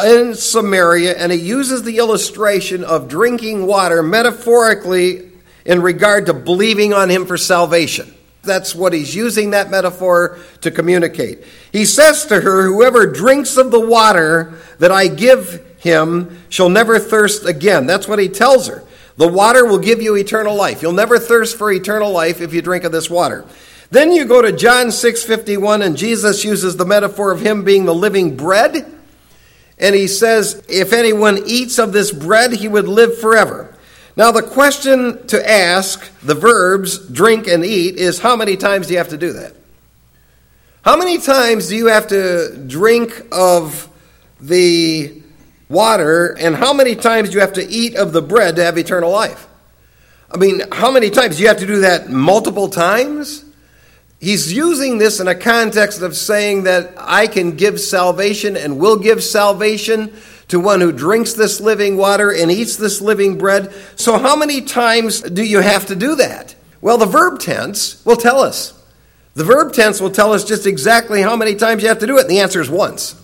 in 0.05 0.35
Samaria, 0.35 1.17
and 1.17 1.31
he 1.31 1.37
uses 1.37 1.83
the 1.83 1.97
illustration 1.97 2.85
of 2.85 3.09
drinking 3.09 3.65
water 3.65 4.01
metaphorically 4.01 5.31
in 5.65 5.81
regard 5.81 6.27
to 6.27 6.33
believing 6.33 6.93
on 6.93 7.09
him 7.09 7.25
for 7.25 7.37
salvation. 7.37 8.14
That's 8.45 8.75
what 8.75 8.93
he's 8.93 9.15
using 9.15 9.51
that 9.51 9.69
metaphor 9.69 10.39
to 10.61 10.71
communicate. 10.71 11.43
He 11.71 11.85
says 11.85 12.25
to 12.27 12.41
her, 12.41 12.67
Whoever 12.67 13.05
drinks 13.05 13.57
of 13.57 13.71
the 13.71 13.79
water 13.79 14.53
that 14.79 14.91
I 14.91 15.07
give 15.07 15.77
him 15.79 16.39
shall 16.49 16.69
never 16.69 16.99
thirst 16.99 17.45
again. 17.45 17.85
That's 17.85 18.07
what 18.07 18.19
he 18.19 18.29
tells 18.29 18.67
her. 18.67 18.83
The 19.17 19.27
water 19.27 19.65
will 19.65 19.79
give 19.79 20.01
you 20.01 20.15
eternal 20.15 20.55
life. 20.55 20.81
You'll 20.81 20.93
never 20.93 21.19
thirst 21.19 21.57
for 21.57 21.71
eternal 21.71 22.11
life 22.11 22.41
if 22.41 22.53
you 22.53 22.61
drink 22.61 22.83
of 22.83 22.91
this 22.91 23.09
water. 23.09 23.45
Then 23.91 24.11
you 24.11 24.25
go 24.25 24.41
to 24.41 24.51
John 24.51 24.87
6:51 24.87 25.81
and 25.81 25.95
Jesus 25.95 26.43
uses 26.43 26.75
the 26.75 26.85
metaphor 26.85 27.31
of 27.31 27.41
him 27.41 27.63
being 27.63 27.85
the 27.85 27.93
living 27.93 28.35
bread. 28.35 28.91
And 29.77 29.93
he 29.93 30.07
says, 30.07 30.63
if 30.69 30.93
anyone 30.93 31.39
eats 31.45 31.79
of 31.79 31.91
this 31.91 32.11
bread, 32.11 32.53
he 32.53 32.67
would 32.67 32.87
live 32.87 33.19
forever. 33.19 33.74
Now, 34.17 34.31
the 34.31 34.41
question 34.41 35.27
to 35.27 35.49
ask, 35.49 36.09
the 36.21 36.35
verbs 36.35 36.99
drink 37.09 37.47
and 37.47 37.65
eat, 37.65 37.95
is 37.95 38.19
how 38.19 38.37
many 38.37 38.55
times 38.55 38.87
do 38.87 38.93
you 38.93 38.99
have 38.99 39.09
to 39.09 39.17
do 39.17 39.33
that? 39.33 39.53
How 40.83 40.95
many 40.95 41.17
times 41.17 41.67
do 41.67 41.75
you 41.75 41.87
have 41.87 42.07
to 42.07 42.55
drink 42.65 43.25
of 43.31 43.89
the 44.39 45.21
water, 45.67 46.37
and 46.39 46.55
how 46.55 46.73
many 46.73 46.95
times 46.95 47.29
do 47.29 47.35
you 47.35 47.41
have 47.41 47.53
to 47.53 47.67
eat 47.67 47.95
of 47.95 48.13
the 48.13 48.21
bread 48.21 48.55
to 48.55 48.63
have 48.63 48.77
eternal 48.77 49.11
life? 49.11 49.47
I 50.31 50.37
mean, 50.37 50.61
how 50.71 50.91
many 50.91 51.09
times? 51.09 51.37
Do 51.37 51.43
you 51.43 51.49
have 51.49 51.59
to 51.59 51.67
do 51.67 51.81
that 51.81 52.09
multiple 52.09 52.69
times? 52.69 53.43
He's 54.19 54.53
using 54.53 54.97
this 54.97 55.19
in 55.19 55.27
a 55.27 55.35
context 55.35 56.01
of 56.01 56.15
saying 56.15 56.63
that 56.63 56.93
I 56.97 57.27
can 57.27 57.55
give 57.57 57.79
salvation 57.81 58.55
and 58.55 58.79
will 58.79 58.97
give 58.97 59.23
salvation 59.23 60.13
to 60.47 60.59
one 60.59 60.81
who 60.81 60.91
drinks 60.91 61.33
this 61.33 61.59
living 61.59 61.97
water 61.97 62.31
and 62.31 62.51
eats 62.51 62.75
this 62.75 63.01
living 63.01 63.37
bread. 63.37 63.73
So, 63.95 64.17
how 64.17 64.35
many 64.35 64.61
times 64.61 65.21
do 65.21 65.43
you 65.43 65.61
have 65.61 65.87
to 65.87 65.95
do 65.95 66.15
that? 66.15 66.55
Well, 66.81 66.97
the 66.97 67.05
verb 67.05 67.39
tense 67.39 68.03
will 68.05 68.15
tell 68.15 68.39
us. 68.39 68.73
The 69.33 69.43
verb 69.43 69.73
tense 69.73 69.99
will 69.99 70.11
tell 70.11 70.33
us 70.33 70.45
just 70.45 70.65
exactly 70.65 71.21
how 71.21 71.35
many 71.35 71.55
times 71.55 71.81
you 71.81 71.89
have 71.89 71.99
to 71.99 72.07
do 72.07 72.17
it. 72.17 72.21
And 72.21 72.29
the 72.29 72.39
answer 72.39 72.61
is 72.61 72.69
once, 72.69 73.21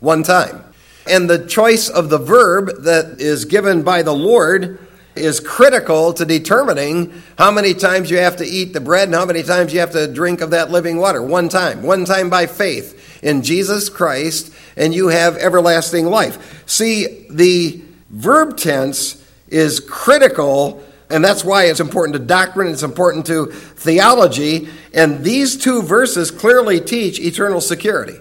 one 0.00 0.22
time. 0.22 0.64
And 1.06 1.28
the 1.28 1.46
choice 1.46 1.88
of 1.88 2.10
the 2.10 2.18
verb 2.18 2.82
that 2.82 3.20
is 3.20 3.44
given 3.44 3.82
by 3.82 4.02
the 4.02 4.14
Lord 4.14 4.78
is 5.14 5.38
critical 5.38 6.12
to 6.14 6.24
determining 6.24 7.22
how 7.38 7.50
many 7.50 7.72
times 7.72 8.10
you 8.10 8.16
have 8.18 8.36
to 8.38 8.44
eat 8.44 8.72
the 8.72 8.80
bread 8.80 9.08
and 9.08 9.14
how 9.14 9.24
many 9.24 9.42
times 9.42 9.72
you 9.72 9.80
have 9.80 9.92
to 9.92 10.12
drink 10.12 10.40
of 10.40 10.50
that 10.50 10.70
living 10.70 10.96
water. 10.96 11.22
One 11.22 11.48
time. 11.48 11.82
One 11.82 12.04
time 12.04 12.28
by 12.28 12.46
faith 12.46 13.03
in 13.24 13.42
Jesus 13.42 13.88
Christ 13.88 14.52
and 14.76 14.94
you 14.94 15.08
have 15.08 15.36
everlasting 15.36 16.06
life. 16.06 16.62
See, 16.68 17.26
the 17.30 17.82
verb 18.10 18.56
tense 18.56 19.20
is 19.48 19.80
critical, 19.80 20.84
and 21.10 21.24
that's 21.24 21.44
why 21.44 21.64
it's 21.64 21.80
important 21.80 22.12
to 22.14 22.18
doctrine, 22.20 22.70
it's 22.70 22.82
important 22.82 23.26
to 23.26 23.46
theology, 23.46 24.68
and 24.92 25.24
these 25.24 25.56
two 25.56 25.82
verses 25.82 26.30
clearly 26.30 26.80
teach 26.80 27.18
eternal 27.18 27.60
security. 27.60 28.18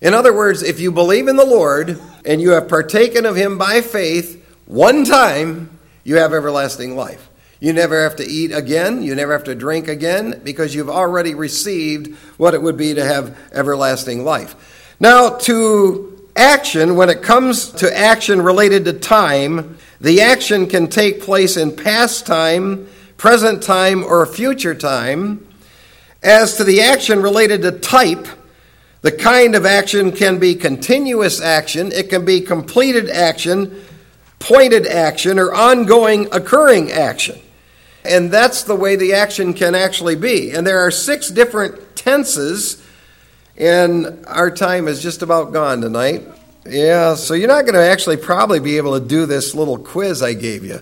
In 0.00 0.14
other 0.14 0.34
words, 0.34 0.62
if 0.62 0.80
you 0.80 0.90
believe 0.90 1.28
in 1.28 1.36
the 1.36 1.46
Lord 1.46 2.00
and 2.24 2.40
you 2.40 2.50
have 2.50 2.68
partaken 2.68 3.24
of 3.26 3.36
Him 3.36 3.58
by 3.58 3.80
faith 3.82 4.44
one 4.66 5.04
time, 5.04 5.78
you 6.04 6.16
have 6.16 6.32
everlasting 6.32 6.96
life. 6.96 7.28
You 7.62 7.72
never 7.72 8.02
have 8.02 8.16
to 8.16 8.26
eat 8.26 8.50
again. 8.50 9.04
You 9.04 9.14
never 9.14 9.30
have 9.30 9.44
to 9.44 9.54
drink 9.54 9.86
again 9.86 10.40
because 10.42 10.74
you've 10.74 10.90
already 10.90 11.36
received 11.36 12.12
what 12.36 12.54
it 12.54 12.60
would 12.60 12.76
be 12.76 12.92
to 12.94 13.04
have 13.04 13.38
everlasting 13.52 14.24
life. 14.24 14.96
Now, 14.98 15.36
to 15.36 16.28
action, 16.34 16.96
when 16.96 17.08
it 17.08 17.22
comes 17.22 17.70
to 17.74 17.96
action 17.96 18.42
related 18.42 18.84
to 18.86 18.92
time, 18.94 19.78
the 20.00 20.22
action 20.22 20.66
can 20.66 20.88
take 20.88 21.22
place 21.22 21.56
in 21.56 21.76
past 21.76 22.26
time, 22.26 22.88
present 23.16 23.62
time, 23.62 24.02
or 24.02 24.26
future 24.26 24.74
time. 24.74 25.46
As 26.20 26.56
to 26.56 26.64
the 26.64 26.80
action 26.80 27.22
related 27.22 27.62
to 27.62 27.70
type, 27.70 28.26
the 29.02 29.12
kind 29.12 29.54
of 29.54 29.64
action 29.66 30.10
can 30.10 30.40
be 30.40 30.56
continuous 30.56 31.40
action, 31.40 31.92
it 31.92 32.10
can 32.10 32.24
be 32.24 32.40
completed 32.40 33.08
action, 33.08 33.84
pointed 34.40 34.84
action, 34.88 35.38
or 35.38 35.54
ongoing 35.54 36.26
occurring 36.32 36.90
action. 36.90 37.40
And 38.04 38.30
that's 38.30 38.64
the 38.64 38.74
way 38.74 38.96
the 38.96 39.14
action 39.14 39.54
can 39.54 39.74
actually 39.74 40.16
be. 40.16 40.50
And 40.50 40.66
there 40.66 40.80
are 40.80 40.90
six 40.90 41.28
different 41.28 41.94
tenses, 41.94 42.82
and 43.56 44.24
our 44.26 44.50
time 44.50 44.88
is 44.88 45.00
just 45.02 45.22
about 45.22 45.52
gone 45.52 45.80
tonight. 45.80 46.26
Yeah, 46.64 47.14
so 47.16 47.34
you're 47.34 47.48
not 47.48 47.62
going 47.62 47.74
to 47.74 47.80
actually 47.80 48.16
probably 48.16 48.60
be 48.60 48.76
able 48.76 48.98
to 48.98 49.04
do 49.04 49.26
this 49.26 49.54
little 49.54 49.78
quiz 49.78 50.22
I 50.22 50.34
gave 50.34 50.64
you 50.64 50.80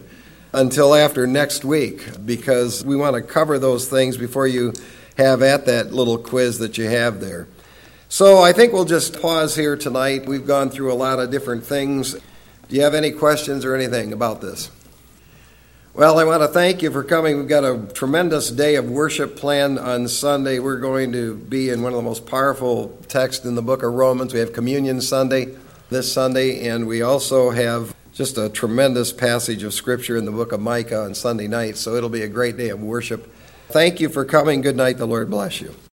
until 0.53 0.95
after 0.95 1.27
next 1.27 1.65
week 1.65 2.27
because 2.27 2.85
we 2.85 2.97
want 2.97 3.17
to 3.17 3.23
cover 3.23 3.59
those 3.59 3.89
things 3.89 4.17
before 4.17 4.47
you 4.47 4.73
have 5.17 5.43
at 5.43 5.67
that 5.67 5.93
little 5.93 6.19
quiz 6.19 6.59
that 6.59 6.77
you 6.77 6.89
have 6.89 7.21
there. 7.21 7.47
So 8.09 8.43
I 8.43 8.53
think 8.53 8.73
we'll 8.73 8.85
just 8.85 9.21
pause 9.21 9.55
here 9.55 9.77
tonight. 9.77 10.27
We've 10.27 10.47
gone 10.47 10.71
through 10.71 10.93
a 10.93 10.95
lot 10.95 11.19
of 11.19 11.31
different 11.31 11.65
things. 11.65 12.15
Do 12.15 12.77
you 12.77 12.83
have 12.83 12.95
any 12.95 13.13
questions 13.13 13.65
or 13.65 13.75
anything 13.75 14.13
about 14.13 14.41
this? 14.41 14.71
Well, 15.92 16.20
I 16.20 16.24
want 16.24 16.40
to 16.42 16.48
thank 16.48 16.83
you 16.83 16.92
for 16.92 17.03
coming. 17.03 17.38
We've 17.38 17.48
got 17.48 17.64
a 17.64 17.92
tremendous 17.92 18.48
day 18.48 18.76
of 18.76 18.88
worship 18.88 19.35
planned 19.35 19.76
on 19.76 20.07
Sunday. 20.07 20.61
We're 20.61 20.79
going 20.79 21.11
to 21.12 21.35
be 21.35 21.70
in 21.70 21.83
one 21.83 21.92
of 21.92 21.96
the 21.96 22.05
most 22.05 22.26
powerful 22.26 22.96
texts 23.09 23.44
in 23.44 23.57
the 23.57 23.62
book 23.62 23.83
of 23.83 23.92
Romans. 23.92 24.33
We 24.33 24.38
have 24.38 24.53
Communion 24.53 25.00
Sunday 25.00 25.57
this 25.90 26.12
Sunday, 26.12 26.68
and 26.68 26.87
we 26.87 27.03
also 27.03 27.50
have 27.50 27.92
just 28.12 28.38
a 28.38 28.48
tremendous 28.48 29.12
passage 29.12 29.64
of 29.64 29.74
Scripture 29.74 30.16
in 30.16 30.26
the 30.26 30.31
book 30.31 30.53
of 30.53 30.61
Micah 30.61 31.03
on 31.03 31.12
Sunday 31.12 31.48
night. 31.48 31.76
So 31.76 31.96
it'll 31.96 32.09
be 32.09 32.22
a 32.22 32.29
great 32.29 32.57
day 32.57 32.68
of 32.68 32.81
worship. 32.81 33.29
Thank 33.70 33.98
you 33.98 34.09
for 34.09 34.24
coming. 34.24 34.61
Good 34.61 34.76
night. 34.76 34.96
The 34.96 35.09
Lord 35.09 35.29
bless 35.29 35.61
you. 35.61 35.74